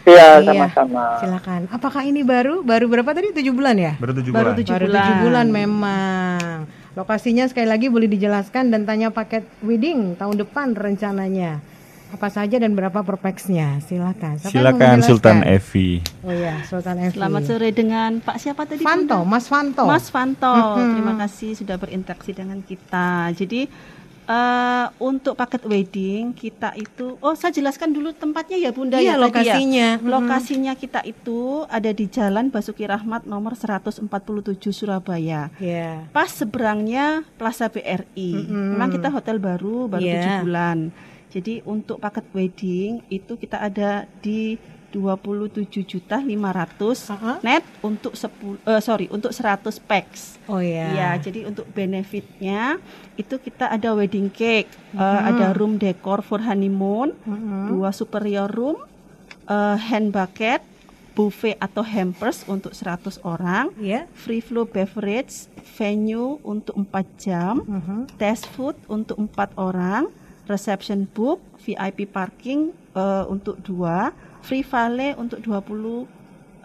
[0.03, 0.47] Iya, Iya.
[0.65, 1.03] sama-sama.
[1.19, 1.61] Silakan.
[1.69, 2.63] Apakah ini baru?
[2.63, 3.31] Baru berapa tadi?
[3.31, 3.93] Tujuh bulan ya?
[3.97, 4.57] Baru tujuh Baru bulan.
[4.57, 4.97] tujuh Baru bulan.
[4.97, 6.39] tujuh bulan memang.
[6.93, 11.59] Lokasinya sekali lagi boleh dijelaskan dan tanya paket wedding tahun depan rencananya.
[12.07, 13.83] Apa saja dan berapa per pax-nya?
[13.83, 14.39] Silakan.
[14.39, 14.97] Siapa Silakan?
[15.03, 15.99] Sultan Evi.
[16.23, 17.19] Oh iya, Sultan Evi.
[17.19, 18.79] Selamat sore dengan Pak siapa tadi?
[18.79, 19.27] Fanto, Bunda?
[19.27, 19.83] Mas Fanto.
[19.83, 23.35] Mas Fanto, terima kasih sudah berinteraksi dengan kita.
[23.35, 23.67] Jadi
[24.23, 29.11] eh, untuk paket wedding kita itu, oh saya jelaskan dulu tempatnya ya Bunda Iya, ya
[29.11, 29.25] tadi ya.
[29.27, 29.87] lokasinya.
[29.99, 30.07] Mhm.
[30.07, 34.07] Lokasinya kita itu ada di Jalan Basuki Rahmat nomor 147
[34.71, 35.51] Surabaya.
[35.59, 36.07] Ya.
[36.15, 38.47] Pas seberangnya Plaza BRI.
[38.47, 40.79] Memang kita hotel baru, baru tujuh bulan.
[41.27, 44.55] Jadi untuk paket wedding itu kita ada di
[44.87, 47.37] 27 juta 500 Uh-huh.
[47.43, 50.39] net untuk 10 eh, sorry untuk 100 packs.
[50.47, 50.87] Oh ya.
[50.89, 52.79] Ya, jadi untuk benefitnya
[53.13, 57.11] itu kita ada wedding cake, eh, ada room decor for honeymoon,
[57.67, 58.79] dua superior room,
[59.45, 60.63] eh, hand bucket,
[61.11, 64.07] buffet atau hampers untuk 100 orang, Ya.
[64.15, 68.15] free flow beverage, venue untuk 4 jam, Mhm.
[68.15, 70.07] test food untuk empat orang,
[70.47, 76.07] reception book, VIP parking eh, untuk dua, free valet untuk 20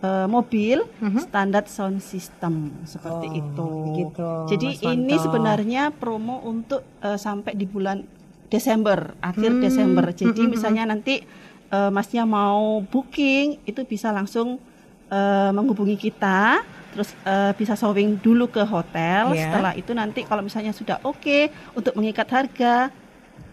[0.01, 0.83] eh, mobil,
[1.21, 3.33] standar sound system seperti Mhm.
[3.33, 3.69] Oh, itu.
[3.85, 5.25] begitu, Jadi Mas ini Wanto.
[5.25, 8.03] sebenarnya promo untuk eh, sampai di bulan
[8.49, 10.05] Desember, akhir Hmm, Desember.
[10.11, 11.23] Jadi mm, mm, misalnya nanti
[11.69, 14.61] eh, masnya mau booking itu bisa langsung
[15.09, 19.33] eh, menghubungi kita, terus eh, bisa showing dulu ke hotel.
[19.33, 19.49] Iya.
[19.49, 22.93] Setelah itu nanti kalau misalnya sudah oke untuk mengikat harga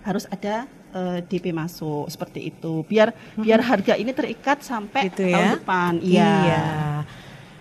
[0.01, 2.81] harus ada eh, DP masuk seperti itu.
[2.83, 5.51] Biar biar harga ini terikat sampai Gitu tahun ya?
[5.55, 5.91] depan.
[6.01, 6.63] Iya.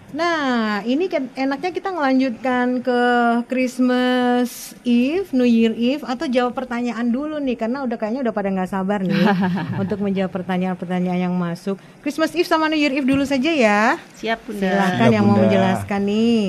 [0.09, 3.01] Nah, ini kan enaknya kita ngelanjutkan ke
[3.45, 8.49] Christmas Eve, New Year Eve atau jawab pertanyaan dulu nih karena udah kayaknya udah pada
[8.49, 9.13] nggak sabar nih
[9.85, 11.77] untuk menjawab pertanyaan-pertanyaan yang masuk.
[12.01, 14.01] Christmas Eve sama New Year Eve dulu saja ya.
[14.17, 14.65] Siap Bunda.
[14.65, 16.45] Silakan Siap, yang mau menjelaskan nih.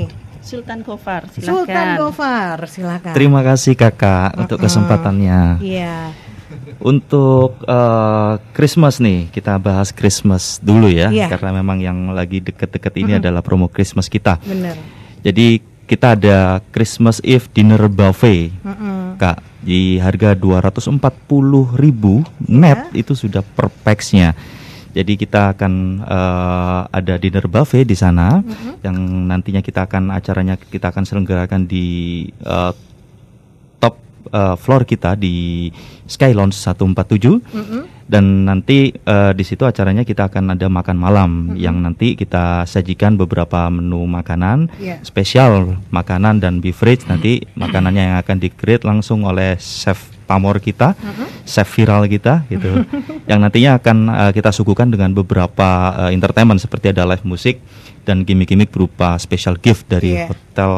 [0.50, 1.46] Sultan Gofar, silakan.
[1.46, 3.14] Sultan Gofar, silakan.
[3.14, 5.62] Terima kasih kakak untuk kesempatannya.
[5.62, 6.10] Iya.
[6.82, 11.30] Untuk eh, Christmas nih, kita bahas Christmas dulu ya, Iya.
[11.30, 14.42] karena memang yang lagi deket-deket ini adalah promo Christmas kita.
[14.42, 14.74] Bener.
[15.22, 19.18] Jadi kita ada Christmas Eve dinner buffet, Mm-mm.
[19.18, 23.06] kak, di harga 240.000 net Iya.
[23.06, 24.34] itu sudah per pax-nya.
[24.90, 28.42] Jadi kita akan eh, ada dinner buffet di sana,
[28.82, 28.98] yang
[29.30, 32.72] nantinya kita akan acaranya kita akan selenggarakan di eh,
[33.78, 33.96] top
[34.34, 35.70] eh, floor kita di
[36.10, 37.84] Sky Lounge 147 Mm-mm.
[38.10, 43.14] Dan nanti eh, di situ acaranya kita akan ada makan malam yang nanti kita sajikan
[43.16, 44.98] beberapa menu makanan Iya.
[45.02, 50.94] spesial makanan dan beverage nanti makanannya yang akan di-create langsung oleh chef pamor kita,
[51.44, 52.86] chef viral kita gitu.
[53.30, 55.70] yang nantinya akan eh, kita suguhkan dengan beberapa
[56.06, 57.62] eh, entertainment seperti ada live musik
[58.04, 60.30] dan gimmick-gimmick berupa special gift dari Iya.
[60.30, 60.74] Hotel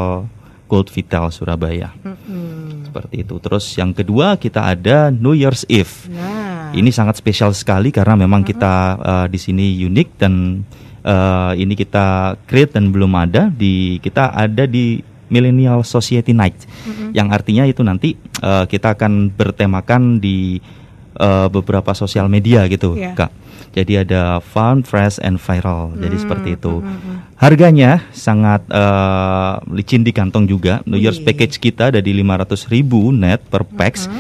[0.72, 1.92] Gold Vital Surabaya.
[2.00, 2.88] Mm-mm.
[2.88, 3.36] Seperti itu.
[3.44, 6.08] Terus yang kedua kita ada New Year's Eve.
[6.08, 10.64] Nah, Ini sangat spesial sekali karena memang kita uh, di sini unik dan
[11.04, 16.64] uh, ini kita create dan belum ada di kita ada di Millennial Society Night.
[17.12, 20.64] Yang artinya itu nanti uh, kita akan bertemakan di
[21.20, 23.16] uh, beberapa sosial media gitu, Iya.
[23.20, 23.32] Kak.
[23.72, 25.96] Jadi ada fun, fresh, and viral.
[25.96, 26.74] Jadi Hmm, seperti itu.
[27.40, 30.84] Harganya sangat uh, licin di kantong juga.
[30.86, 32.68] New Year's package kita ada di 500.000
[33.16, 34.12] net per pax.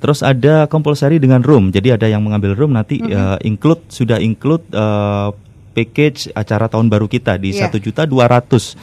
[0.00, 1.68] Terus ada compulsory dengan room.
[1.68, 5.28] Jadi ada yang mengambil room nanti uh, include sudah include uh,
[5.70, 7.68] package acara tahun baru kita di Iya.
[7.68, 8.74] satu juta dua ratus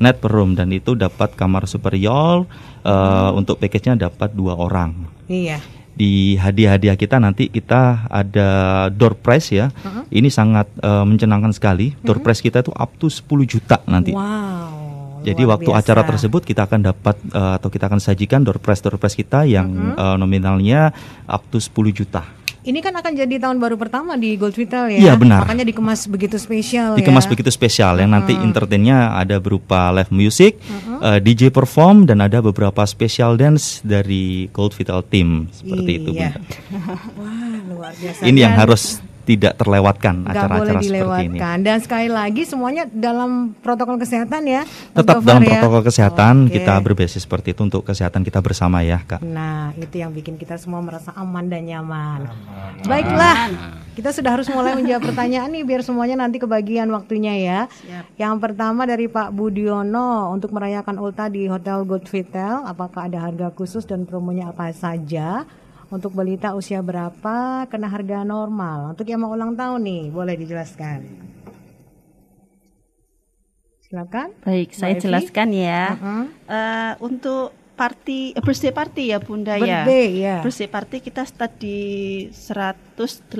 [0.00, 2.46] net per room dan itu dapat kamar superior
[2.86, 4.94] uh, untuk package-nya dapat dua orang
[5.26, 5.60] iya.
[6.00, 8.48] Di hadiah-hadiah kita nanti kita ada
[8.88, 9.68] door prize ya.
[10.08, 11.92] Ini sangat eh, mencenangkan sekali.
[12.00, 14.16] Door prize kita itu up to 10 juta nanti.
[14.16, 15.20] Wow.
[15.20, 15.84] Jadi luar waktu biasa.
[15.84, 19.44] acara tersebut kita akan dapat eh, atau kita akan sajikan door prize door prize kita
[19.44, 20.96] yang eh, nominalnya
[21.28, 22.24] up to 10 juta.
[22.60, 25.00] Ini kan akan jadi tahun baru pertama di Gold Vital ya.
[25.00, 25.48] Iya, benar.
[25.48, 27.30] Makanya dikemas begitu spesial Dikemas ya.
[27.32, 30.60] begitu spesial yang nanti entertainnya ada berupa live music,
[31.00, 36.10] eh, DJ perform dan ada beberapa special dance dari Gold Vital Team seperti itu.
[36.12, 36.36] Iya.
[36.36, 36.40] Bunda.
[37.20, 38.20] Wah, luar biasa.
[38.28, 40.96] Ini yang harus tidak terlewatkan acara-acara seperti ini.
[41.36, 41.56] dilewatkan.
[41.60, 44.62] Dan sekali lagi semuanya dalam protokol kesehatan ya.
[44.96, 45.60] Tetap dalam ya?
[45.60, 46.60] protokol kesehatan Oke.
[46.60, 49.20] kita berbasis seperti itu untuk kesehatan kita bersama ya, Kak.
[49.22, 52.26] Nah, itu yang bikin kita semua merasa aman dan nyaman.
[52.88, 53.52] Baiklah,
[53.94, 57.60] kita sudah harus mulai menjawab pertanyaan nih biar semuanya nanti kebagian waktunya ya.
[57.68, 58.04] Siap.
[58.16, 63.52] Yang pertama dari Pak Budiono untuk merayakan Ulta di Hotel Gold Vital, apakah ada harga
[63.52, 65.44] khusus dan promonya apa saja?
[65.90, 68.94] Untuk balita usia berapa kena harga normal?
[68.94, 71.02] Untuk yang mau ulang tahun nih, boleh dijelaskan.
[73.82, 74.30] Silakan.
[74.46, 75.02] Baik, saya Evi?
[75.02, 75.98] jelaskan ya.
[75.98, 76.22] Mm-mm.
[76.46, 79.82] Eh, untuk party eh, birthday party ya Bunda ya.
[79.82, 80.36] Birthday, ya.
[80.46, 81.78] Birthday party kita start di
[82.30, 83.34] 180.000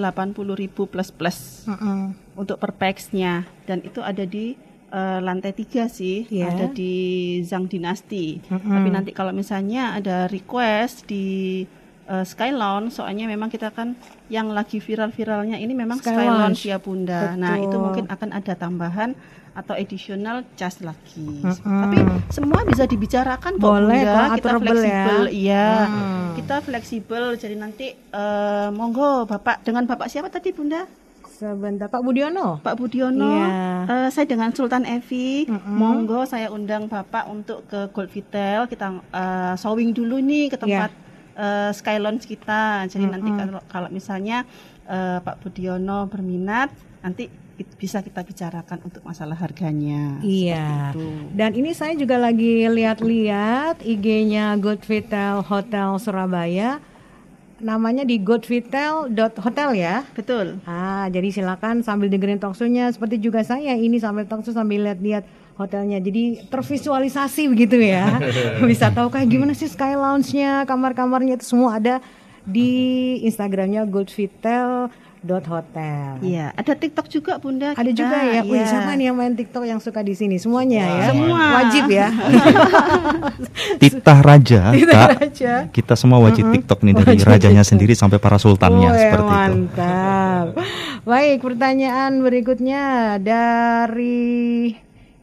[0.91, 1.39] plus plus
[1.71, 2.17] Mm-mm.
[2.35, 4.59] untuk per pax-nya dan itu ada di
[4.91, 6.51] eh, lantai tiga sih, Iya.
[6.51, 6.91] ada di
[7.47, 8.43] Zhang Dynasty.
[8.43, 8.75] Mm-mm.
[8.75, 11.63] Tapi nanti kalau misalnya ada request di
[12.11, 13.95] eh, Sky Lounge, soalnya memang kita kan
[14.27, 16.41] yang lagi viral-viralnya ini memang Sky Sky, Lounge.
[16.43, 17.21] Lounge ya Bunda.
[17.39, 17.81] Nah itu Betul.
[17.87, 19.11] mungkin akan ada tambahan
[19.51, 21.43] atau additional charge lagi.
[21.43, 21.59] Mm-mm.
[21.83, 21.97] Tapi
[22.31, 24.35] semua bisa dibicarakan kok Boleh Bunda.
[24.39, 24.59] kita ya.
[24.63, 25.67] fleksibel, iya.
[25.87, 26.29] Hmm.
[26.39, 27.25] Kita fleksibel.
[27.35, 30.87] Jadi nanti eh, monggo Bapak dengan Bapak siapa tadi Bunda?
[31.27, 32.61] Sebentar, Pak Budiono.
[32.61, 33.49] Pak Budiono, Iya.
[33.89, 35.73] eh, saya dengan Sultan Evi, Mm-mm.
[35.73, 40.93] monggo saya undang Bapak untuk ke Gold Vitel, kita eh, showing dulu nih ke tempat
[41.35, 42.87] eh, Sky Lounge kita.
[42.87, 43.41] Jadi nanti Mm-mm.
[43.41, 44.43] kalau, kalau misalnya
[44.87, 47.29] eh, Pak Budiono berminat, nanti
[47.77, 50.17] bisa kita bicarakan untuk masalah harganya.
[50.25, 50.97] Iya.
[51.37, 56.81] Dan ini saya juga lagi lihat-lihat IG-nya Good Vital Hotel Surabaya.
[57.61, 60.09] namanya di goodvital.hotel ya.
[60.17, 60.65] Betul.
[60.65, 65.29] Ah, jadi silakan sambil dengerin talkshow-nya seperti juga saya ini sambil talkshow sambil lihat-lihat
[65.61, 65.99] hotelnya.
[65.99, 68.17] Jadi tervisualisasi begitu ya.
[68.65, 71.99] Bisa tahu kayak gimana sih sky lounge-nya, kamar-kamarnya itu semua ada
[72.43, 76.19] di Instagramnya goodvital.hotel.
[76.19, 77.71] Iya, ada TikTok juga Bunda.
[77.71, 77.95] Ada kita.
[77.95, 78.41] juga ya.
[78.43, 78.65] Wih, Iya.
[78.67, 80.35] siapa nih yang main TikTok yang suka di sini?
[80.37, 81.05] Semuanya ya.
[81.11, 81.41] Semua.
[81.61, 82.09] Wajib ya.
[83.79, 85.09] Titah Raja, Titah Kak.
[85.21, 85.53] Raja.
[85.69, 86.55] Kita semua wajib Mm-mm.
[86.59, 87.71] TikTok nih dari Wajib rajanya TikTok.
[87.71, 89.31] sendiri sampai para sultannya Wih, seperti itu.
[89.31, 90.47] mantap.
[91.03, 92.83] Baik, pertanyaan berikutnya
[93.19, 94.75] dari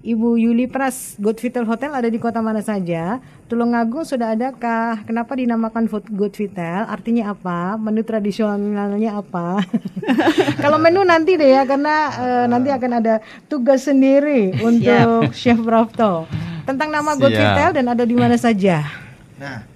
[0.08, 3.20] Ibu Yuli Pras, Good Vital Hotel ada di kota mana saja?
[3.52, 5.04] Tulungagung sudah adakah?
[5.04, 6.88] Kenapa dinamakan Food Good Vital?
[6.88, 7.76] Artinya apa?
[7.76, 9.60] Menu tradisionalnya apa?
[10.64, 13.20] Kalau menu nanti deh ya, karena eh, nanti akan ada
[13.52, 16.24] tugas sendiri untuk Chef Prapto.
[16.64, 17.36] Tentang nama Good.
[17.36, 18.88] Vital dan ada di mana saja?
[19.36, 19.68] Nah,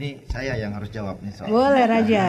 [0.00, 1.52] ini saya yang harus jawab nih soal.
[1.52, 2.24] Boleh Raja.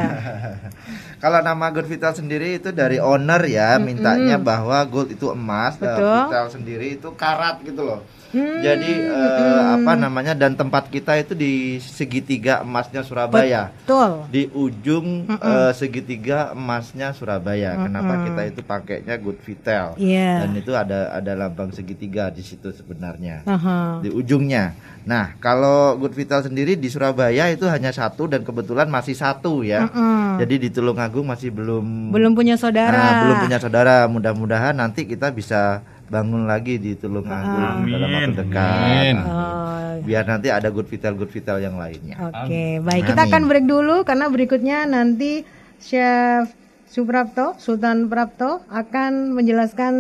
[1.24, 5.96] Kalau nama Gold Vital sendiri itu dari owner ya, mintanya bahwa gold itu emas, dan
[5.96, 6.20] Betul.
[6.28, 8.04] Vital sendiri itu karat gitu loh.
[8.32, 13.76] Hmm, Jadi eh, apa namanya dan tempat kita itu di segitiga emasnya Surabaya.
[13.84, 14.24] Betul.
[14.32, 17.76] Di ujung eh, segitiga emasnya Surabaya.
[17.76, 18.26] Kenapa Mm-mm.
[18.32, 20.00] kita itu pakainya Good Vital?
[20.00, 20.48] Iya.
[20.48, 23.44] Dan itu ada ada lambang segitiga di situ sebenarnya.
[23.44, 24.00] Aha.
[24.00, 24.80] Di ujungnya.
[25.04, 29.92] Nah, kalau Good Vital sendiri di Surabaya itu hanya satu dan kebetulan masih satu ya.
[29.92, 30.40] Mm-mm.
[30.40, 32.96] Jadi di Tulungagung masih belum Belum punya saudara.
[32.96, 34.08] Nah, belum punya saudara.
[34.08, 38.60] Mudah-mudahan nanti kita bisa bangun lagi di Tulungagung dalam waktu dekat.
[38.60, 39.16] Amin.
[39.16, 40.08] Nah, Oh.
[40.08, 42.18] Biar nanti ada Good Vital Good Vital yang lainnya.
[42.18, 43.14] Oke, baik.
[43.14, 45.46] Kita akan break dulu karena berikutnya nanti
[45.78, 46.50] Chef
[46.90, 49.94] Suprapto, Sultan Prapto akan menjelaskan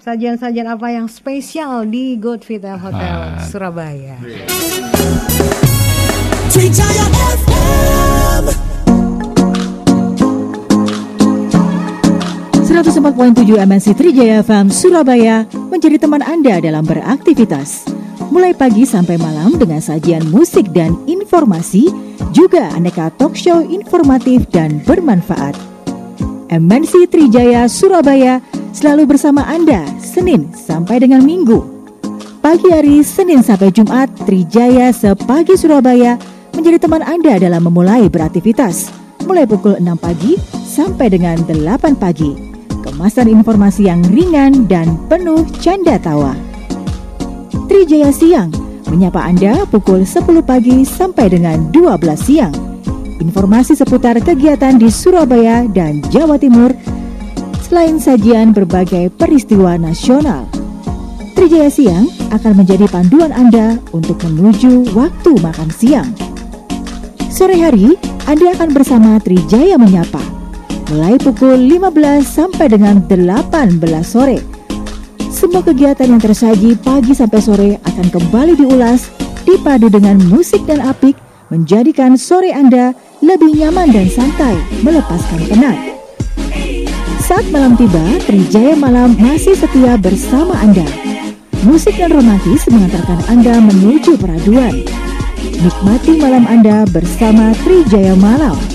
[0.00, 4.16] sajian-sajian apa yang spesial di Good Vital Hotel Surabaya.
[6.54, 8.23] Trijaya FM
[12.94, 17.90] 104.7 MNC Trijaya FM Surabaya menjadi teman Anda dalam beraktivitas.
[18.30, 21.90] Mulai pagi sampai malam dengan sajian musik dan informasi,
[22.30, 25.58] juga aneka talk show informatif dan bermanfaat.
[26.54, 28.38] MNC Trijaya Surabaya
[28.70, 31.66] selalu bersama Anda Senin sampai dengan Minggu.
[32.38, 36.14] Pagi hari Senin sampai Jumat, Trijaya sepagi Surabaya
[36.54, 38.94] menjadi teman Anda dalam memulai beraktivitas.
[39.26, 42.53] Mulai pukul 6 pagi sampai dengan 8 pagi.
[42.84, 46.36] Kemasan informasi yang ringan dan penuh canda tawa.
[47.64, 48.52] Trijaya Siang
[48.92, 51.80] menyapa Anda pukul 10 pagi sampai dengan 12
[52.12, 52.52] siang.
[53.24, 56.76] Informasi seputar kegiatan di Surabaya dan Jawa Timur
[57.64, 60.44] selain sajian berbagai peristiwa nasional.
[61.32, 62.04] Trijaya Siang
[62.36, 66.12] akan menjadi panduan Anda untuk menuju waktu makan siang.
[67.32, 67.96] Sore hari,
[68.28, 70.33] Anda akan bersama Trijaya Menyapa
[70.92, 74.40] mulai pukul 15 sampai dengan 18 sore.
[75.32, 79.08] Semua kegiatan yang tersaji pagi sampai sore akan kembali diulas,
[79.48, 81.16] dipadu dengan musik dan apik,
[81.48, 82.92] menjadikan sore Anda
[83.24, 85.78] lebih nyaman dan santai, melepaskan penat.
[87.24, 90.84] Saat malam tiba, Trijaya Malam masih setia bersama Anda.
[91.64, 94.84] Musik dan romantis mengantarkan Anda menuju peraduan.
[95.64, 98.73] Nikmati malam Anda bersama Trijaya Malam.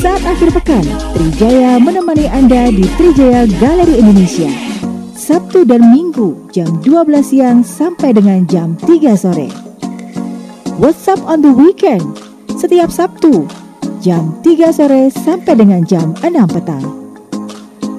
[0.00, 0.80] Saat akhir pekan,
[1.12, 4.48] Trijaya menemani Anda di Trijaya Galeri Indonesia.
[5.12, 9.52] Sabtu dan Minggu jam 12 siang sampai dengan jam 3 sore.
[10.80, 12.00] WhatsApp on the weekend
[12.56, 13.44] setiap Sabtu
[14.00, 16.84] jam 3 sore sampai dengan jam 6 petang.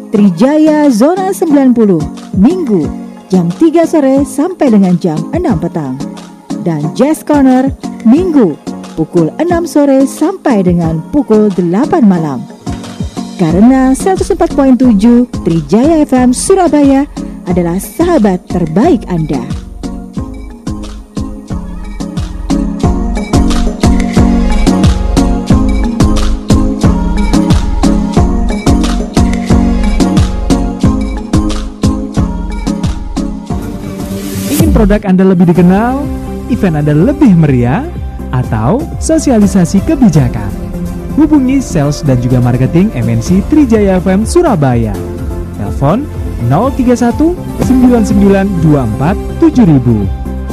[0.09, 2.01] Trijaya Zona 90
[2.33, 2.81] Minggu
[3.29, 6.01] jam 3 sore sampai dengan jam 6 petang.
[6.65, 7.69] Dan Jazz Corner
[8.09, 8.70] Minggu
[9.01, 12.45] pukul 6 sore sampai dengan pukul 8 malam.
[13.41, 14.77] Karena 104.7
[15.41, 17.09] Trijaya FM Surabaya
[17.49, 19.41] adalah sahabat terbaik Anda.
[34.53, 36.05] Ingin produk Anda lebih dikenal,
[36.53, 37.89] event Anda lebih meriah,
[38.31, 40.49] atau sosialisasi kebijakan?
[41.19, 44.95] Hubungi sales dan juga marketing MNC Trijaya FM Surabaya.
[45.59, 46.07] Telepon
[46.47, 47.35] 031
[47.67, 50.07] 9924 7000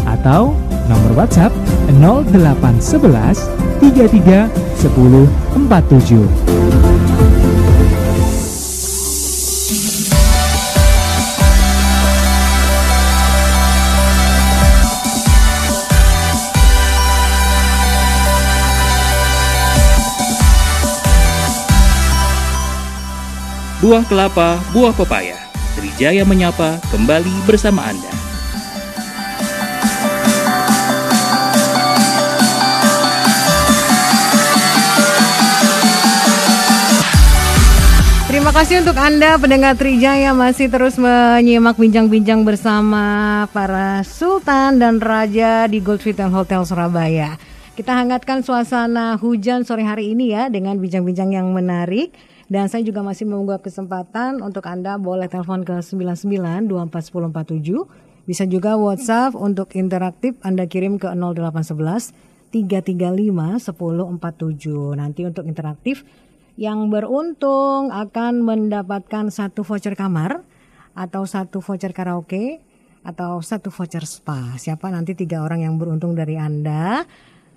[0.04, 0.52] atau
[0.90, 1.54] nomor WhatsApp
[2.02, 3.46] 0811
[3.80, 7.47] 33 10 47.
[23.78, 25.38] Buah kelapa, buah pepaya.
[25.78, 28.10] Trijaya menyapa kembali bersama Anda.
[38.26, 45.70] Terima kasih untuk Anda pendengar Trijaya masih terus menyimak bincang-bincang bersama para sultan dan raja
[45.70, 47.38] di Gold Hotel Hotel Surabaya.
[47.78, 52.10] Kita hangatkan suasana hujan sore hari ini ya dengan bincang-bincang yang menarik.
[52.48, 57.84] Dan saya juga masih membuka kesempatan untuk Anda boleh telepon ke 99 241047.
[58.24, 62.16] Bisa juga WhatsApp untuk interaktif Anda kirim ke 0811
[62.48, 64.96] 335 1047.
[64.96, 66.08] Nanti untuk interaktif
[66.56, 70.40] yang beruntung akan mendapatkan satu voucher kamar
[70.96, 72.64] atau satu voucher karaoke
[73.04, 74.56] atau satu voucher spa.
[74.56, 77.04] Siapa nanti tiga orang yang beruntung dari Anda?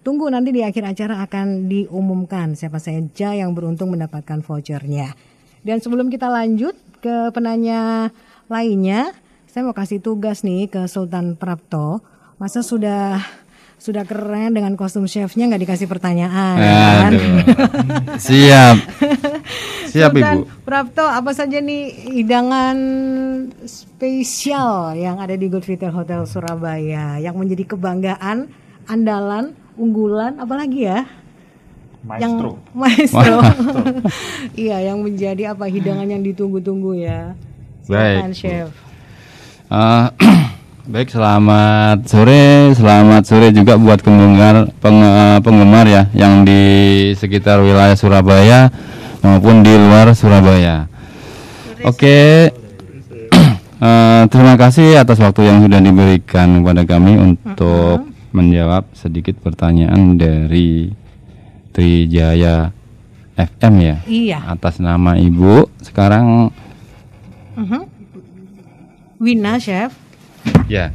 [0.01, 5.13] Tunggu nanti di akhir acara akan diumumkan siapa saja yang beruntung mendapatkan vouchernya.
[5.61, 6.73] Dan sebelum kita lanjut
[7.05, 8.09] ke penanya
[8.49, 9.13] lainnya,
[9.45, 12.01] saya mau kasih tugas nih ke Sultan Prapto.
[12.41, 13.21] Masa sudah
[13.81, 17.11] sudah keren dengan kostum chefnya nggak dikasih pertanyaan kan?
[17.13, 17.37] Aduh.
[18.25, 18.77] Siap.
[19.93, 20.65] Siap Sultan Ibu.
[20.65, 22.77] Prapto apa saja nih hidangan
[23.69, 28.49] spesial yang ada di Good Hotel Surabaya yang menjadi kebanggaan,
[28.89, 31.09] andalan, unggulan, apalagi ya?
[32.21, 32.33] Yang
[32.81, 33.41] maestro.
[34.53, 37.33] iya, yang menjadi apa hidangan yang ditunggu-tunggu ya.
[37.81, 38.69] Silakan, Baik, chef.
[39.71, 40.07] Eh,
[40.93, 46.61] baik, selamat sore, selamat sore juga buat penggemar peng- eh, penggemar ya yang di
[47.17, 48.69] sekitar wilayah Surabaya
[49.25, 50.89] maupun di luar Surabaya.
[51.81, 52.49] Oke,
[53.85, 60.91] eh, terima kasih atas waktu yang sudah diberikan kepada kami untuk menjawab sedikit pertanyaan dari
[61.71, 62.71] Trijaya
[63.33, 63.95] FM ya.
[64.03, 64.39] Iya.
[64.49, 66.51] Atas nama Ibu sekarang
[67.51, 67.81] Mhm.
[69.19, 69.93] Wina, chef.
[70.65, 70.89] Ya,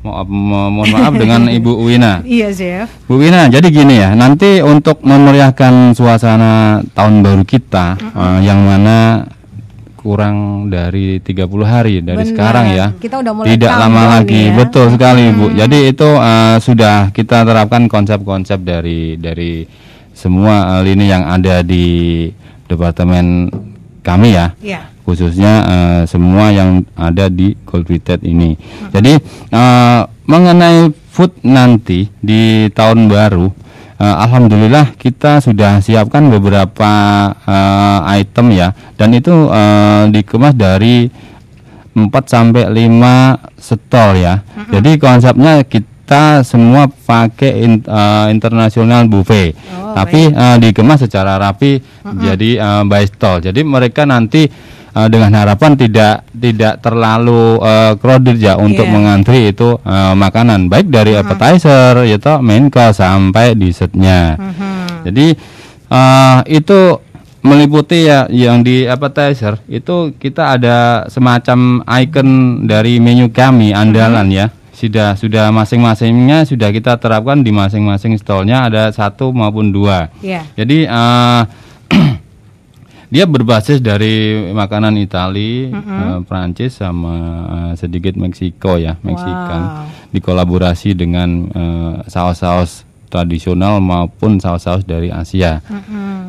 [0.00, 2.20] mo- mo- mohon maaf dengan Ibu Wina.
[2.20, 2.88] Iya, chef.
[3.04, 9.28] Bu Wina, jadi gini ya, nanti untuk memeriahkan suasana tahun baru kita, eh, yang mana
[10.08, 10.36] kurang
[10.66, 12.30] dari 30 hari dari Benar.
[12.32, 12.86] sekarang ya.
[12.96, 14.54] Kita udah mulai Tidak lama countdown lagi, ya.
[14.56, 15.46] betul sekali Bu.
[15.52, 19.68] Jadi itu eh, sudah kita terapkan konsep-konsep dari dari
[20.16, 22.24] semua eh, lini yang ada di
[22.64, 23.52] departemen
[24.00, 24.80] kami ya Iya.
[25.04, 28.56] khususnya eh, semua yang ada di Retreat ini.
[28.88, 29.12] Jadi
[29.52, 33.48] eh, mengenai food nanti di tahun baru,
[33.98, 36.92] eh, alhamdulillah kita sudah siapkan beberapa
[37.42, 41.10] eh, item ya, dan itu eh, dikemas dari
[41.92, 44.38] 4 sampai 5 stol ya.
[44.70, 49.58] Jadi konsepnya kita semua pakai in- eh, internasional buffet.
[49.92, 51.82] Tapi eh, dikemas secara rapi
[52.16, 53.42] jadi eh, by stall.
[53.42, 54.46] Jadi mereka nanti
[54.98, 58.92] eh, dengan harapan tidak tidak terlalu eh, crowded ya untuk Iya.
[58.92, 64.34] mengantri itu eh, makanan baik dari appetizer ya toh main course sampai dessertnya.
[65.04, 65.38] Jadi
[65.88, 66.98] eh, itu
[67.38, 70.76] meliputi ya yang di appetizer itu kita ada
[71.06, 72.28] semacam icon
[72.66, 78.90] dari menu kami andalan ya sudah sudah masing-masingnya sudah kita terapkan di masing-masing stolnya ada
[78.90, 80.46] satu maupun dua Iya.
[80.54, 81.42] jadi eh,
[83.08, 87.16] dia berbasis dari makanan Itali, eh, Prancis sama
[87.48, 89.88] eh, sedikit Meksiko ya, Meksikan.
[90.12, 95.64] Dikolaborasi dengan eh, saus-saus tradisional maupun saus-saus dari Asia.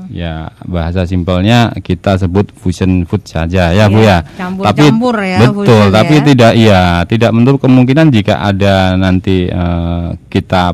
[0.10, 4.40] Ya, bahasa simpelnya kita sebut fusion food saja ya, Bu Iya, ya.
[4.42, 6.24] campur-campur ya, Betul, tapi ya.
[6.26, 10.74] tidak iya, tidak menutup kemungkinan jika ada nanti eh, kita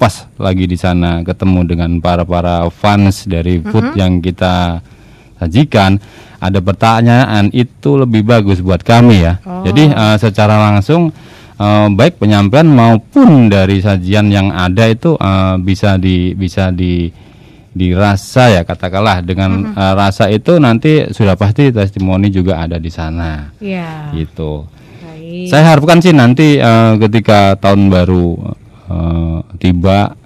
[0.00, 4.80] pas lagi di sana ketemu dengan para para fans dari food yang kita
[5.40, 5.96] sajikan
[6.36, 9.40] ada pertanyaan itu lebih bagus buat kami ya.
[9.40, 11.08] Jadi eh, secara langsung
[11.56, 17.08] eh, baik penyampaian maupun dari sajian yang ada itu eh, bisa di bisa di
[17.70, 23.54] dirasa ya katakanlah dengan eh, rasa itu nanti sudah pasti testimoni juga ada di sana
[23.62, 24.10] Iya.
[24.12, 24.66] gitu.
[25.00, 25.46] Baik.
[25.46, 28.26] Saya harapkan sih nanti eh, ketika tahun baru
[28.90, 30.18] eh, tiba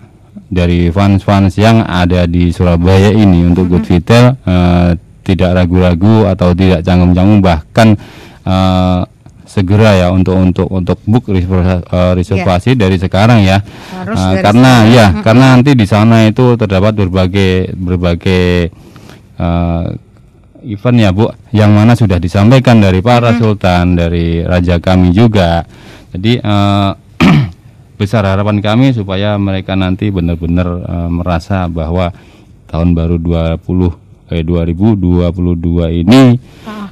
[0.55, 4.91] dari fans-fans yang ada di Surabaya ini untuk Good Vital eh,
[5.27, 7.99] tidak ragu-ragu atau tidak canggung-canggung bahkan
[8.47, 9.01] eh,
[9.45, 13.63] segera ya untuk untuk untuk book reservasi, eh, reservasi dari sekarang ya.
[13.95, 14.95] Harus dari karena sekarang.
[14.95, 15.23] ya Mm-mm.
[15.23, 18.47] karena nanti di sana itu terdapat berbagai berbagai
[19.39, 19.87] eh,
[20.65, 25.63] event ya Bu yang mana sudah disampaikan dari para sultan dari raja kami juga.
[26.11, 26.91] Jadi eh,
[27.95, 32.11] besar harapan kami supaya mereka nanti benar-benar eh, merasa bahwa
[32.67, 33.17] tahun baru
[34.33, 36.23] eh 2022 ini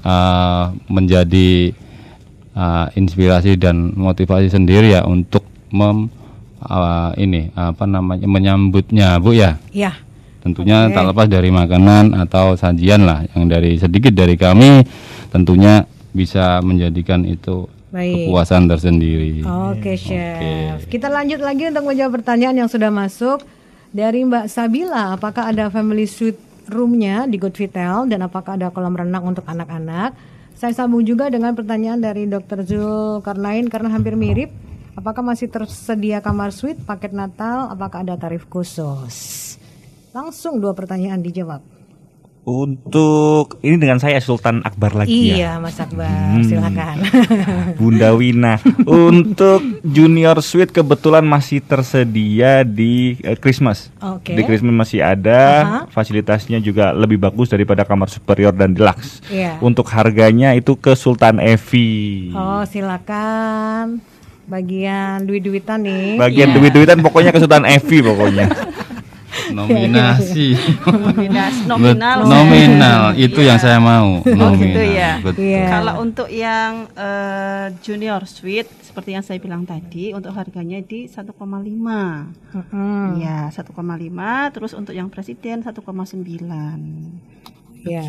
[0.04, 1.72] uh, menjadi
[2.52, 5.42] uh, inspirasi dan motivasi sendiri ya untuk
[5.72, 6.12] mem
[6.60, 9.56] uh, ini apa namanya menyambutnya Bu ya.
[9.72, 9.96] Ya.
[10.42, 10.94] Tentunya Oke.
[10.98, 14.82] tak lepas dari makanan atau sajian lah yang dari sedikit dari kami
[15.30, 18.32] tentunya bisa menjadikan itu Baik.
[18.32, 19.44] kepuasan tersendiri.
[19.44, 20.88] Oke, Chef.
[20.88, 23.44] Kita lanjut lagi untuk menjawab pertanyaan yang sudah masuk
[23.92, 25.12] dari Mbak Sabila.
[25.12, 26.40] Apakah ada family suite
[26.72, 30.16] roomnya di Good Vitel dan apakah ada kolam renang untuk anak-anak?
[30.56, 32.64] Saya sambung juga dengan pertanyaan dari Dr.
[32.64, 34.48] Zulkarnain karena hampir mirip.
[34.96, 37.68] Apakah masih tersedia kamar suite paket Natal?
[37.68, 39.56] Apakah ada tarif khusus?
[40.16, 41.81] Langsung dua pertanyaan dijawab.
[42.42, 45.34] Untuk ini dengan saya Sultan Akbar lagi ya.
[45.38, 46.42] Iya, Mas Akbar, Hmm.
[46.42, 46.96] silakan.
[47.78, 48.58] Bunda Wina.
[48.82, 53.94] Untuk junior suite kebetulan masih tersedia di eh, Christmas.
[53.96, 54.34] Oke.
[54.34, 55.80] Di Christmas masih ada, Aha.
[55.88, 59.22] fasilitasnya juga lebih bagus daripada kamar superior dan deluxe.
[59.30, 59.62] Iya.
[59.62, 62.34] Untuk harganya itu ke Sultan Evi.
[62.34, 64.02] Oh, silakan.
[64.42, 66.18] Bagian duit-duitan nih.
[66.18, 66.56] Bagian Iya.
[66.58, 68.50] duit-duitan pokoknya ke Sultan Evi pokoknya.
[69.56, 70.56] Nominasi.
[71.66, 72.18] Nominal.
[72.28, 74.20] Nominal itu yang saya mau.
[74.32, 74.58] Oh Nominal.
[74.58, 75.12] gitu ya.
[75.22, 75.66] Betul.
[75.68, 81.30] Kalau untuk yang eh, junior suite seperti yang saya bilang tadi untuk harganya di 1,5.
[83.22, 85.78] Ya, 1,5 terus untuk yang presiden 1,9.
[87.82, 88.02] Ya,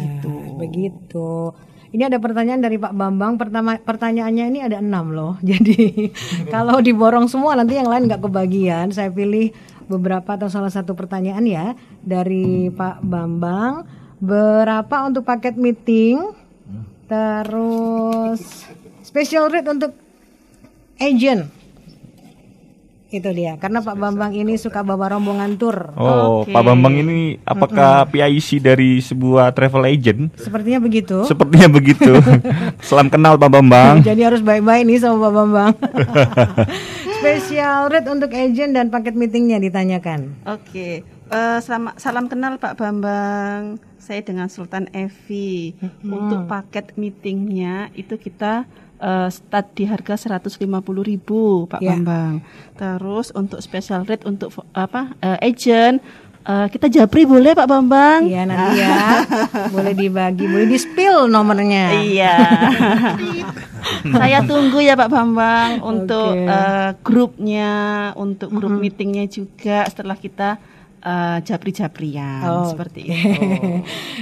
[0.58, 1.54] begitu.
[1.94, 3.38] Ini ada pertanyaan dari Pak Bambang.
[3.38, 5.38] Pertama pertanyaannya ini ada enam loh.
[5.46, 6.10] Jadi
[6.50, 8.90] kalau diborong semua nanti yang lain nggak kebagian.
[8.90, 9.54] Saya pilih
[9.94, 11.66] beberapa atau salah satu pertanyaan ya
[12.02, 13.86] dari Pak Bambang.
[14.24, 16.32] Berapa untuk paket meeting?
[17.06, 18.66] Terus
[19.04, 19.92] special rate untuk
[20.98, 21.52] agent.
[23.14, 23.62] Itu dia.
[23.62, 25.94] Karena Pak Bambang ini suka bawa rombongan tur.
[25.94, 30.34] Oh, Pak Bambang ini apakah PIC dari sebuah travel agent?
[30.34, 31.22] Sepertinya begitu.
[31.30, 32.10] Sepertinya begitu.
[32.90, 34.02] Salam kenal Pak Bambang.
[34.02, 35.72] Jadi harus baik-baik nih sama Pak Bambang.
[37.24, 40.36] Special rate untuk agent dan paket meetingnya ditanyakan.
[40.44, 43.80] Oke, eh, selama- salam kenal Pak Bambang.
[43.96, 45.72] Saya dengan Sultan Evi.
[46.04, 48.68] Untuk paket meetingnya itu kita
[49.00, 51.96] eh, start di harga 150.000 Pak Ya.
[51.96, 52.44] Bambang.
[52.74, 56.04] Terus untuk special rate untuk apa eh, agent
[56.44, 58.22] eh, kita japri boleh Pak Bambang?
[58.24, 59.24] Iya nanti ya.
[59.76, 61.86] boleh dibagi, boleh di spill nomornya.
[61.98, 62.36] Iya.
[64.14, 66.46] Saya tunggu ya Pak Bambang untuk Oke.
[66.46, 67.72] eh, grupnya,
[68.16, 68.80] untuk grup Mhm.
[68.80, 70.60] meetingnya juga setelah kita
[71.00, 73.44] eh, japri-japrian Oh, seperti itu.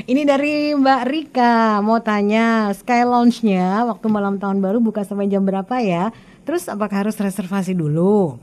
[0.03, 5.41] Ini dari Mbak Rika mau tanya Sky Lounge-nya waktu malam tahun baru buka sampai jam
[5.41, 6.09] berapa ya?
[6.41, 8.33] Terus apakah harus reservasi dulu?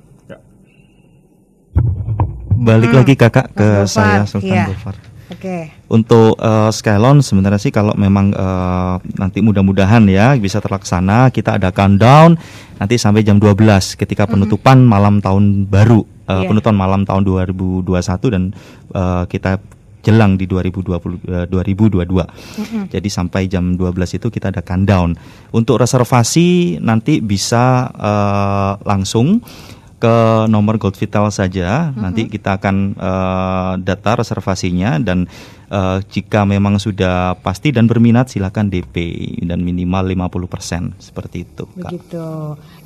[2.59, 2.99] Balik Hmm.
[2.99, 4.67] lagi kakak ke Mas saya Sultan iya.
[4.67, 4.97] Gofar.
[5.29, 5.71] Oke.
[5.93, 11.69] Untuk eh, Skylon sebenarnya sih kalau memang eh, nanti mudah-mudahan ya bisa terlaksana kita ada
[11.71, 12.35] countdown
[12.77, 13.55] nanti sampai jam 12
[13.95, 16.49] ketika penutupan malam tahun baru eh, Iya.
[16.49, 17.85] penutupan malam tahun 2021
[18.33, 18.43] dan
[18.91, 19.61] eh, kita
[20.01, 22.09] jelang di 2020 eh, 2022.
[22.09, 22.83] Mm-mm.
[22.89, 25.13] Jadi sampai jam 12 itu kita ada countdown.
[25.53, 29.45] Untuk reservasi nanti bisa eh, langsung
[29.99, 31.91] ke nomor Gold Vital saja.
[31.93, 35.27] Nanti kita akan eh, data reservasinya dan
[35.69, 38.97] eh, jika memang sudah pasti dan berminat silakan DP
[39.43, 41.67] dan minimal 50% seperti itu.
[41.77, 41.91] Kak.
[41.91, 42.27] Begitu.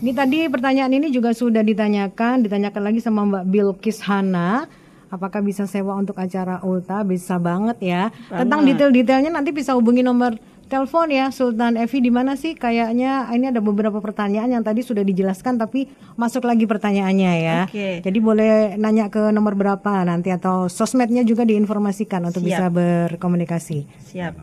[0.01, 4.65] Ini tadi pertanyaan ini juga sudah ditanyakan, ditanyakan lagi sama Mbak Bilkis Hana.
[5.13, 7.05] Apakah bisa sewa untuk acara ulta?
[7.05, 8.09] Bisa banget ya.
[8.33, 8.81] Tentang Banget.
[8.81, 10.33] detail-detailnya nanti bisa hubungi nomor
[10.73, 12.57] telepon ya Sultan Evi di mana sih?
[12.57, 17.69] Kayaknya ini ada beberapa pertanyaan yang tadi sudah dijelaskan tapi masuk lagi pertanyaannya ya.
[17.69, 18.01] Oke.
[18.01, 22.49] Jadi boleh nanya ke nomor berapa nanti atau sosmednya juga diinformasikan untuk Siap.
[22.49, 23.85] bisa berkomunikasi.
[24.17, 24.35] Siap.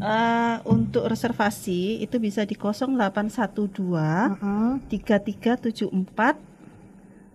[0.00, 4.36] Eh, untuk reservasi itu bisa di 0812
[4.92, 6.36] 3374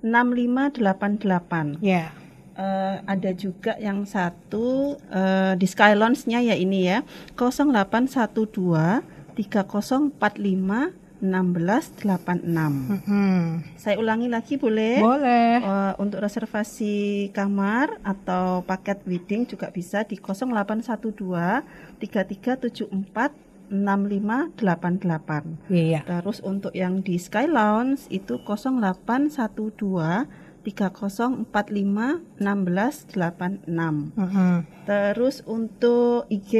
[0.05, 1.81] 6588.
[1.81, 2.13] Ya.
[2.55, 7.03] Eh, ada juga yang satu eh, di Skylounge-nya ya ini ya
[7.35, 9.03] 0812
[9.35, 10.15] 3045
[11.19, 12.47] 1686.
[13.75, 15.03] Saya ulangi lagi boleh?
[15.03, 15.59] Boleh.
[15.59, 21.59] Eh, untuk reservasi kamar atau paket wedding juga bisa di 0812
[21.99, 23.35] 3374
[23.67, 25.59] 6588.
[25.67, 26.07] Iya.
[26.07, 34.17] Terus untuk yang di Sky Lounge itu 0812 3045 1686.
[34.17, 34.65] Mhm.
[34.89, 36.53] Terus untuk IG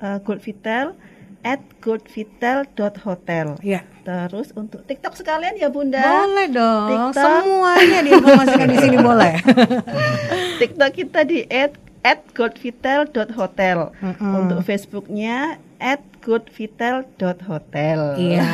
[0.00, 0.96] eh, Gold Vital
[1.42, 3.58] at goldvital.hotel.
[3.60, 3.82] Ya.
[4.02, 6.02] Terus untuk TikTok sekalian ya Bunda.
[6.02, 6.88] Boleh dong.
[6.90, 7.22] TikTok.
[7.22, 9.34] Semuanya diinformasikan di sini boleh.
[10.62, 13.94] TikTok kita di at at goldvital.hotel.
[13.94, 14.32] Mm-mm.
[14.42, 18.00] Untuk Facebooknya at goodvital.hotel.
[18.16, 18.50] Iya.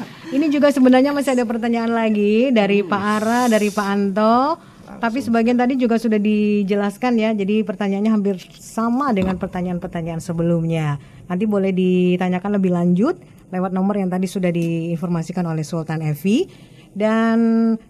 [0.36, 4.56] Ini juga sebenarnya masih ada pertanyaan lagi dari Pak Ara, dari Pak Anto.
[4.90, 7.30] Tapi sebagian tadi juga sudah dijelaskan ya.
[7.36, 10.98] Jadi pertanyaannya hampir sama dengan pertanyaan-pertanyaan sebelumnya.
[11.30, 13.16] Nanti boleh ditanyakan lebih lanjut
[13.50, 16.46] lewat nomor yang tadi sudah diinformasikan oleh Sultan Evi.
[16.90, 17.38] Dan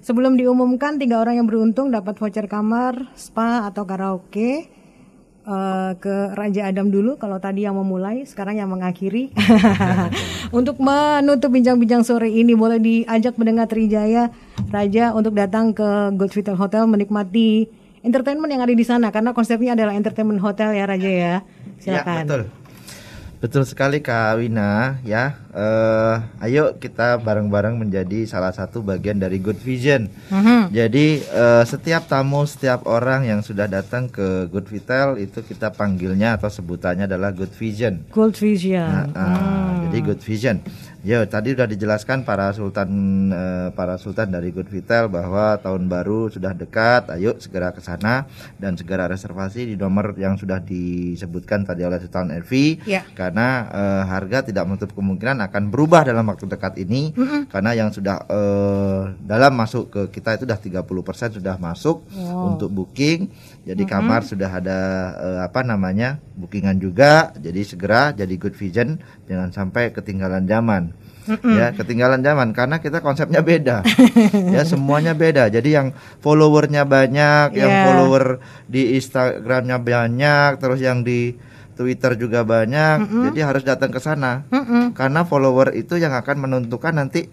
[0.05, 4.80] sebelum diumumkan tiga orang yang beruntung dapat voucher kamar, spa atau karaoke
[5.47, 7.16] eh, ke Raja Adam dulu.
[7.16, 9.32] Kalau tadi yang memulai sekarang yang mengakhiri.
[10.59, 14.34] Untuk menutup bincang-bincang sore ini boleh diajak mendengar Trijaya
[14.70, 17.66] Raja untuk datang ke Gold Vital Hotel menikmati
[18.03, 19.11] entertainment yang ada di sana.
[19.11, 21.34] Karena konsepnya adalah entertainment hotel ya Raja ya.
[21.80, 22.14] Silakan.
[22.14, 22.43] Ya, betul.
[23.41, 25.32] Betul sekali Kak Wina ya.
[25.49, 30.12] Eh, ayo kita bareng-bareng menjadi salah satu bagian dari Good Vision.
[30.28, 30.68] Mhm.
[30.68, 36.36] Jadi eh, setiap tamu, setiap orang yang sudah datang ke Good Vital itu kita panggilnya
[36.36, 38.05] atau sebutannya adalah Good Vision.
[38.12, 40.61] Gold Vision Nah, ah, Jadi Good Vision.
[41.01, 42.92] Yo, tadi sudah dijelaskan para sultan
[43.32, 47.09] eh, para sultan dari Good Vital bahwa tahun baru sudah dekat.
[47.16, 48.28] Ayo segera ke sana
[48.61, 52.84] dan segera reservasi di nomor yang sudah disebutkan tadi oleh Sultan Elvi.
[52.84, 53.01] Ya.
[53.16, 57.16] Karena eh, harga tidak menutup kemungkinan akan berubah dalam waktu dekat ini.
[57.16, 57.48] Mm-mm.
[57.48, 62.53] Karena yang sudah eh, dalam masuk ke kita itu sudah 30% sudah masuk Wow.
[62.61, 63.32] untuk booking.
[63.64, 63.94] Jadi Mm-mm.
[64.05, 64.78] kamar sudah ada
[65.16, 67.32] eh, apa namanya bookingan juga.
[67.40, 70.89] Jadi segera jadi good vision jangan sampai ketinggalan zaman.
[71.29, 71.53] Mm-mm.
[71.57, 73.85] Ya ketinggalan zaman karena kita konsepnya beda.
[74.57, 75.53] ya semuanya beda.
[75.53, 75.93] Jadi yang
[76.25, 77.85] followernya banyak, yang Yeah.
[77.87, 78.25] follower
[78.66, 81.37] di Instagramnya banyak, terus yang di
[81.77, 82.97] Twitter juga banyak.
[83.05, 83.23] Mm-mm.
[83.31, 84.45] Jadi harus datang ke sana.
[84.97, 87.29] Karena follower itu yang akan menentukan nanti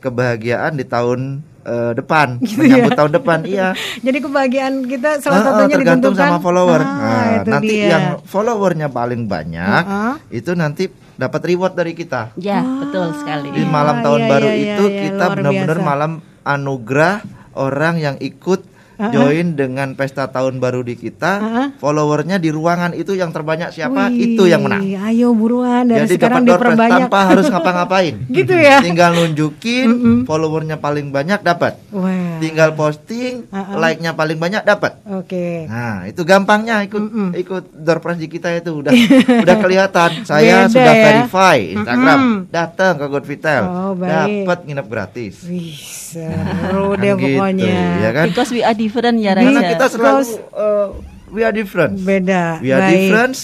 [0.00, 2.98] kebahagiaan di tahun eh, depan, Gitu menyambut ya.
[2.98, 3.38] tahun depan.
[3.42, 3.68] Iya.
[4.06, 6.80] jadi kebahagiaan kita salah Ah, ah, satunya tergantung ditentukan sama follower.
[6.80, 7.88] Ah, Nah, itu nanti dia.
[7.88, 10.14] yang followernya paling banyak Ah, ah.
[10.28, 10.84] itu nanti
[11.14, 12.32] dapat reward dari kita.
[12.34, 13.52] Ya, betul sekali.
[13.52, 17.20] Di malam tahun iya, baru iya, itu iya, kita benar-benar malam anugerah
[17.52, 18.79] orang yang ikut Ah, ah.
[19.08, 21.32] Join dengan pesta tahun baru di kita.
[21.76, 24.08] Followernya di ruangan itu yang terbanyak siapa?
[24.08, 24.84] Wih, itu yang menang.
[25.00, 27.00] Ayo buruan dari Jadi sekarang dapat door prize diperbanyak.
[27.06, 28.14] tanpa harus ngapa-ngapain.
[28.30, 28.78] Gitu ya?
[28.80, 29.88] Tinggal nunjukin
[30.22, 31.80] followernya paling banyak dapat.
[31.90, 32.36] Wah.
[32.38, 33.76] Tinggal posting, Ah, ah.
[33.78, 35.00] like-nya paling banyak dapat.
[35.06, 35.64] Oke.
[35.66, 38.92] Nah, itu gampangnya ikut ikut door prize di kita itu udah
[39.44, 40.10] udah kelihatan.
[40.12, 41.02] Beda Saya sudah ya.
[41.02, 42.18] verify Instagram.
[42.18, 42.36] Mm-mm.
[42.48, 43.62] Datang ke Good Vital.
[43.62, 45.34] Oh, dapat nginep gratis.
[45.44, 47.76] Wih, seru deh Kan gitu, pokoknya.
[47.98, 48.26] ya kan?
[48.26, 49.70] Because we are different ya Karena Raja.
[49.70, 50.88] kita selalu uh,
[51.30, 51.94] we are different.
[52.02, 52.58] Beda.
[52.58, 52.94] We are Baik.
[53.06, 53.34] different.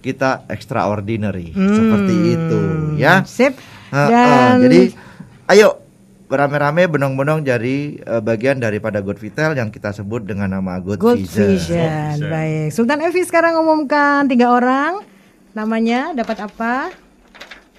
[0.00, 1.52] Kita extraordinary.
[1.52, 2.60] Hmm, Seperti itu,
[2.96, 3.24] ya.
[3.24, 3.56] Sip.
[3.88, 4.80] Ah, ah, Dan jadi
[5.48, 5.80] ayo
[6.24, 11.18] berame-rame benong-benong jadi eh, bagian daripada Good Vital yang kita sebut dengan nama Good, Good
[11.24, 11.48] Vision.
[11.56, 12.16] Vision.
[12.26, 12.68] Baik.
[12.74, 15.04] Sultan Evi sekarang umumkan tiga orang.
[15.54, 16.90] Namanya dapat apa?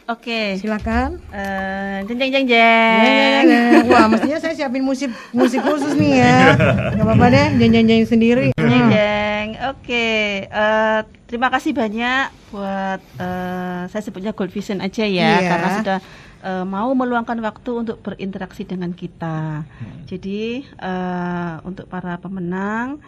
[0.05, 0.61] Oke.
[0.61, 1.17] Silakan.
[1.33, 3.45] Eh, jeng jeng jeng jeng.
[3.89, 6.53] Wah, mestinya saya siapin musik musik khusus nih ya.
[6.93, 8.53] Gak apa-apa deh, jeng-jeng sendiri.
[8.53, 8.93] Jeng Hmm.
[8.93, 9.47] jeng.
[9.67, 10.07] Oke.
[10.45, 15.49] eh, terima kasih banyak buat eh, saya sebutnya Gold Vision aja ya Iya.
[15.49, 15.97] karena sudah
[16.43, 19.65] eh, mau meluangkan waktu untuk berinteraksi dengan kita.
[20.05, 23.01] Jadi eh, untuk para pemenang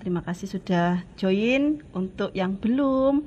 [0.00, 1.84] terima kasih sudah join.
[1.92, 3.20] Untuk yang belum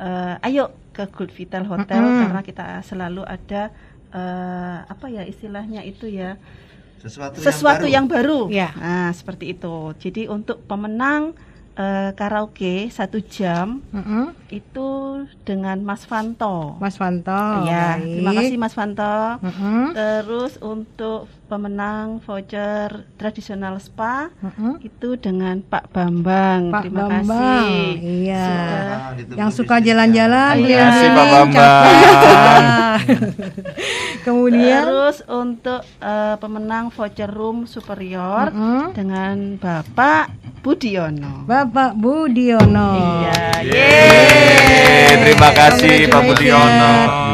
[0.00, 2.20] eh, ayo ke Gold Vital Hotel Mm-mm.
[2.22, 3.72] karena kita selalu ada
[4.12, 6.36] eh, apa ya istilahnya itu ya
[7.00, 8.46] Sesuatu, sesuatu yang baru.
[8.46, 8.70] Ya.
[8.78, 9.90] Nah, seperti itu.
[9.98, 11.34] Jadi untuk pemenang
[11.74, 14.30] eh, karaoke satu jam Mm-mm.
[14.54, 14.88] itu
[15.42, 16.78] dengan Mas Fanto.
[16.78, 17.66] Mas Fanto.
[17.66, 18.06] ya, baik.
[18.06, 19.42] terima kasih Mas Fanto.
[19.42, 19.98] Mm-mm.
[19.98, 24.80] Terus untuk pemenang voucher tradisional spa Mm-mm.
[24.80, 26.72] itu dengan Pak Bambang.
[26.72, 27.92] Pak terima Bambang, kasih.
[28.00, 28.48] iya.
[28.48, 29.36] Sudah.
[29.36, 30.64] Yang suka jalan-jalan, Iya.
[30.64, 31.92] keliling, Terima kasih, Pak capek.
[34.24, 38.96] Kemudian Terus untuk eh, pemenang voucher room superior Mm-mm.
[38.96, 40.32] dengan Bapak
[40.62, 41.42] Budiono.
[41.44, 42.90] Bapak Budiono.
[42.94, 43.36] Iya.
[43.62, 46.92] Yeay, terima kasih Pak Budiono.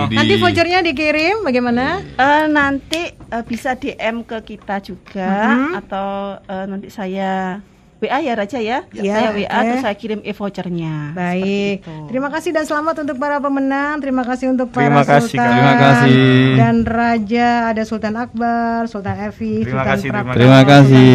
[0.09, 2.01] Nanti vouchernya dikirim bagaimana?
[2.01, 5.73] Eh, nanti eh, bisa DM ke kita juga Mhm.
[5.79, 6.09] atau
[6.43, 7.61] eh, nanti saya
[7.99, 8.87] WA ya Raja ya.
[8.95, 9.67] Ya, saya WA oke.
[9.67, 11.13] terus saya kirim e-vouchernya.
[11.13, 11.83] Baik.
[12.07, 13.99] Terima kasih dan selamat untuk para pemenang.
[13.99, 15.51] Terima kasih untuk Terima para kasih, sultan.
[15.51, 16.15] Terima kasih.
[16.55, 21.11] Dan raja ada Sultan Akbar, Sultan Evi, Terima Sultan kasih, Prapto, Terima kasih.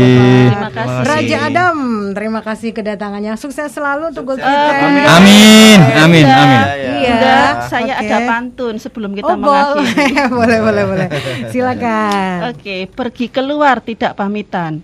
[0.45, 1.03] Terima kasih.
[1.07, 1.77] Raja Adam,
[2.11, 3.33] terima kasih kedatangannya.
[3.35, 5.07] Sukses selalu untuk Gold Eh.
[5.09, 6.63] Amin, amin, Bunda, amin.
[6.83, 7.11] Iya.
[7.15, 8.03] Bunda, saya Oke.
[8.03, 9.87] ada pantun sebelum kita Oh, mengakhiri.
[10.27, 11.07] boleh, boleh, boleh, boleh.
[11.47, 12.51] Silakan.
[12.51, 14.83] Oke, pergi keluar tidak pamitan.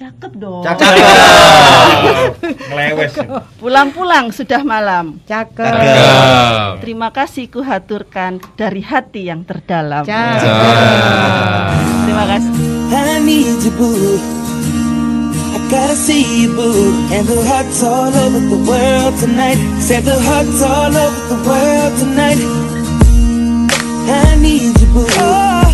[0.00, 0.64] Cakep dong.
[0.64, 0.96] Cakep.
[2.72, 3.20] Ngelewes.
[3.60, 5.20] Pulang-pulang sudah malam.
[5.28, 5.60] Cakep.
[5.60, 6.80] Cakep.
[6.80, 10.08] Terima kasih ku haturkan dari hati yang terdalam.
[12.08, 12.48] Terima kasih.
[12.96, 14.16] I need you, boo.
[15.52, 16.96] I gotta see you, boo.
[17.12, 19.60] And the hearts all over the world tonight.
[19.84, 22.40] Said the hearts all over the world tonight.
[24.08, 25.04] I need you, boo.
[25.12, 25.68] I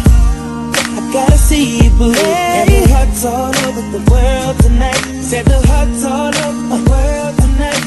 [1.14, 2.10] gotta see you, boo.
[2.10, 2.85] And the
[3.16, 5.22] hearts all over the world tonight.
[5.22, 7.82] Said the hearts all over the world tonight.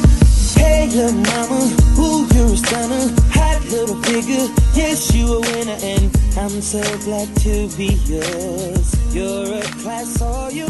[0.57, 1.59] Hey, little mama,
[1.99, 3.13] ooh, you're a stunner.
[3.33, 5.77] Hot little figure, yes, you a winner.
[5.81, 6.05] And
[6.37, 9.13] I'm so glad to be yours.
[9.13, 10.69] You're a class all your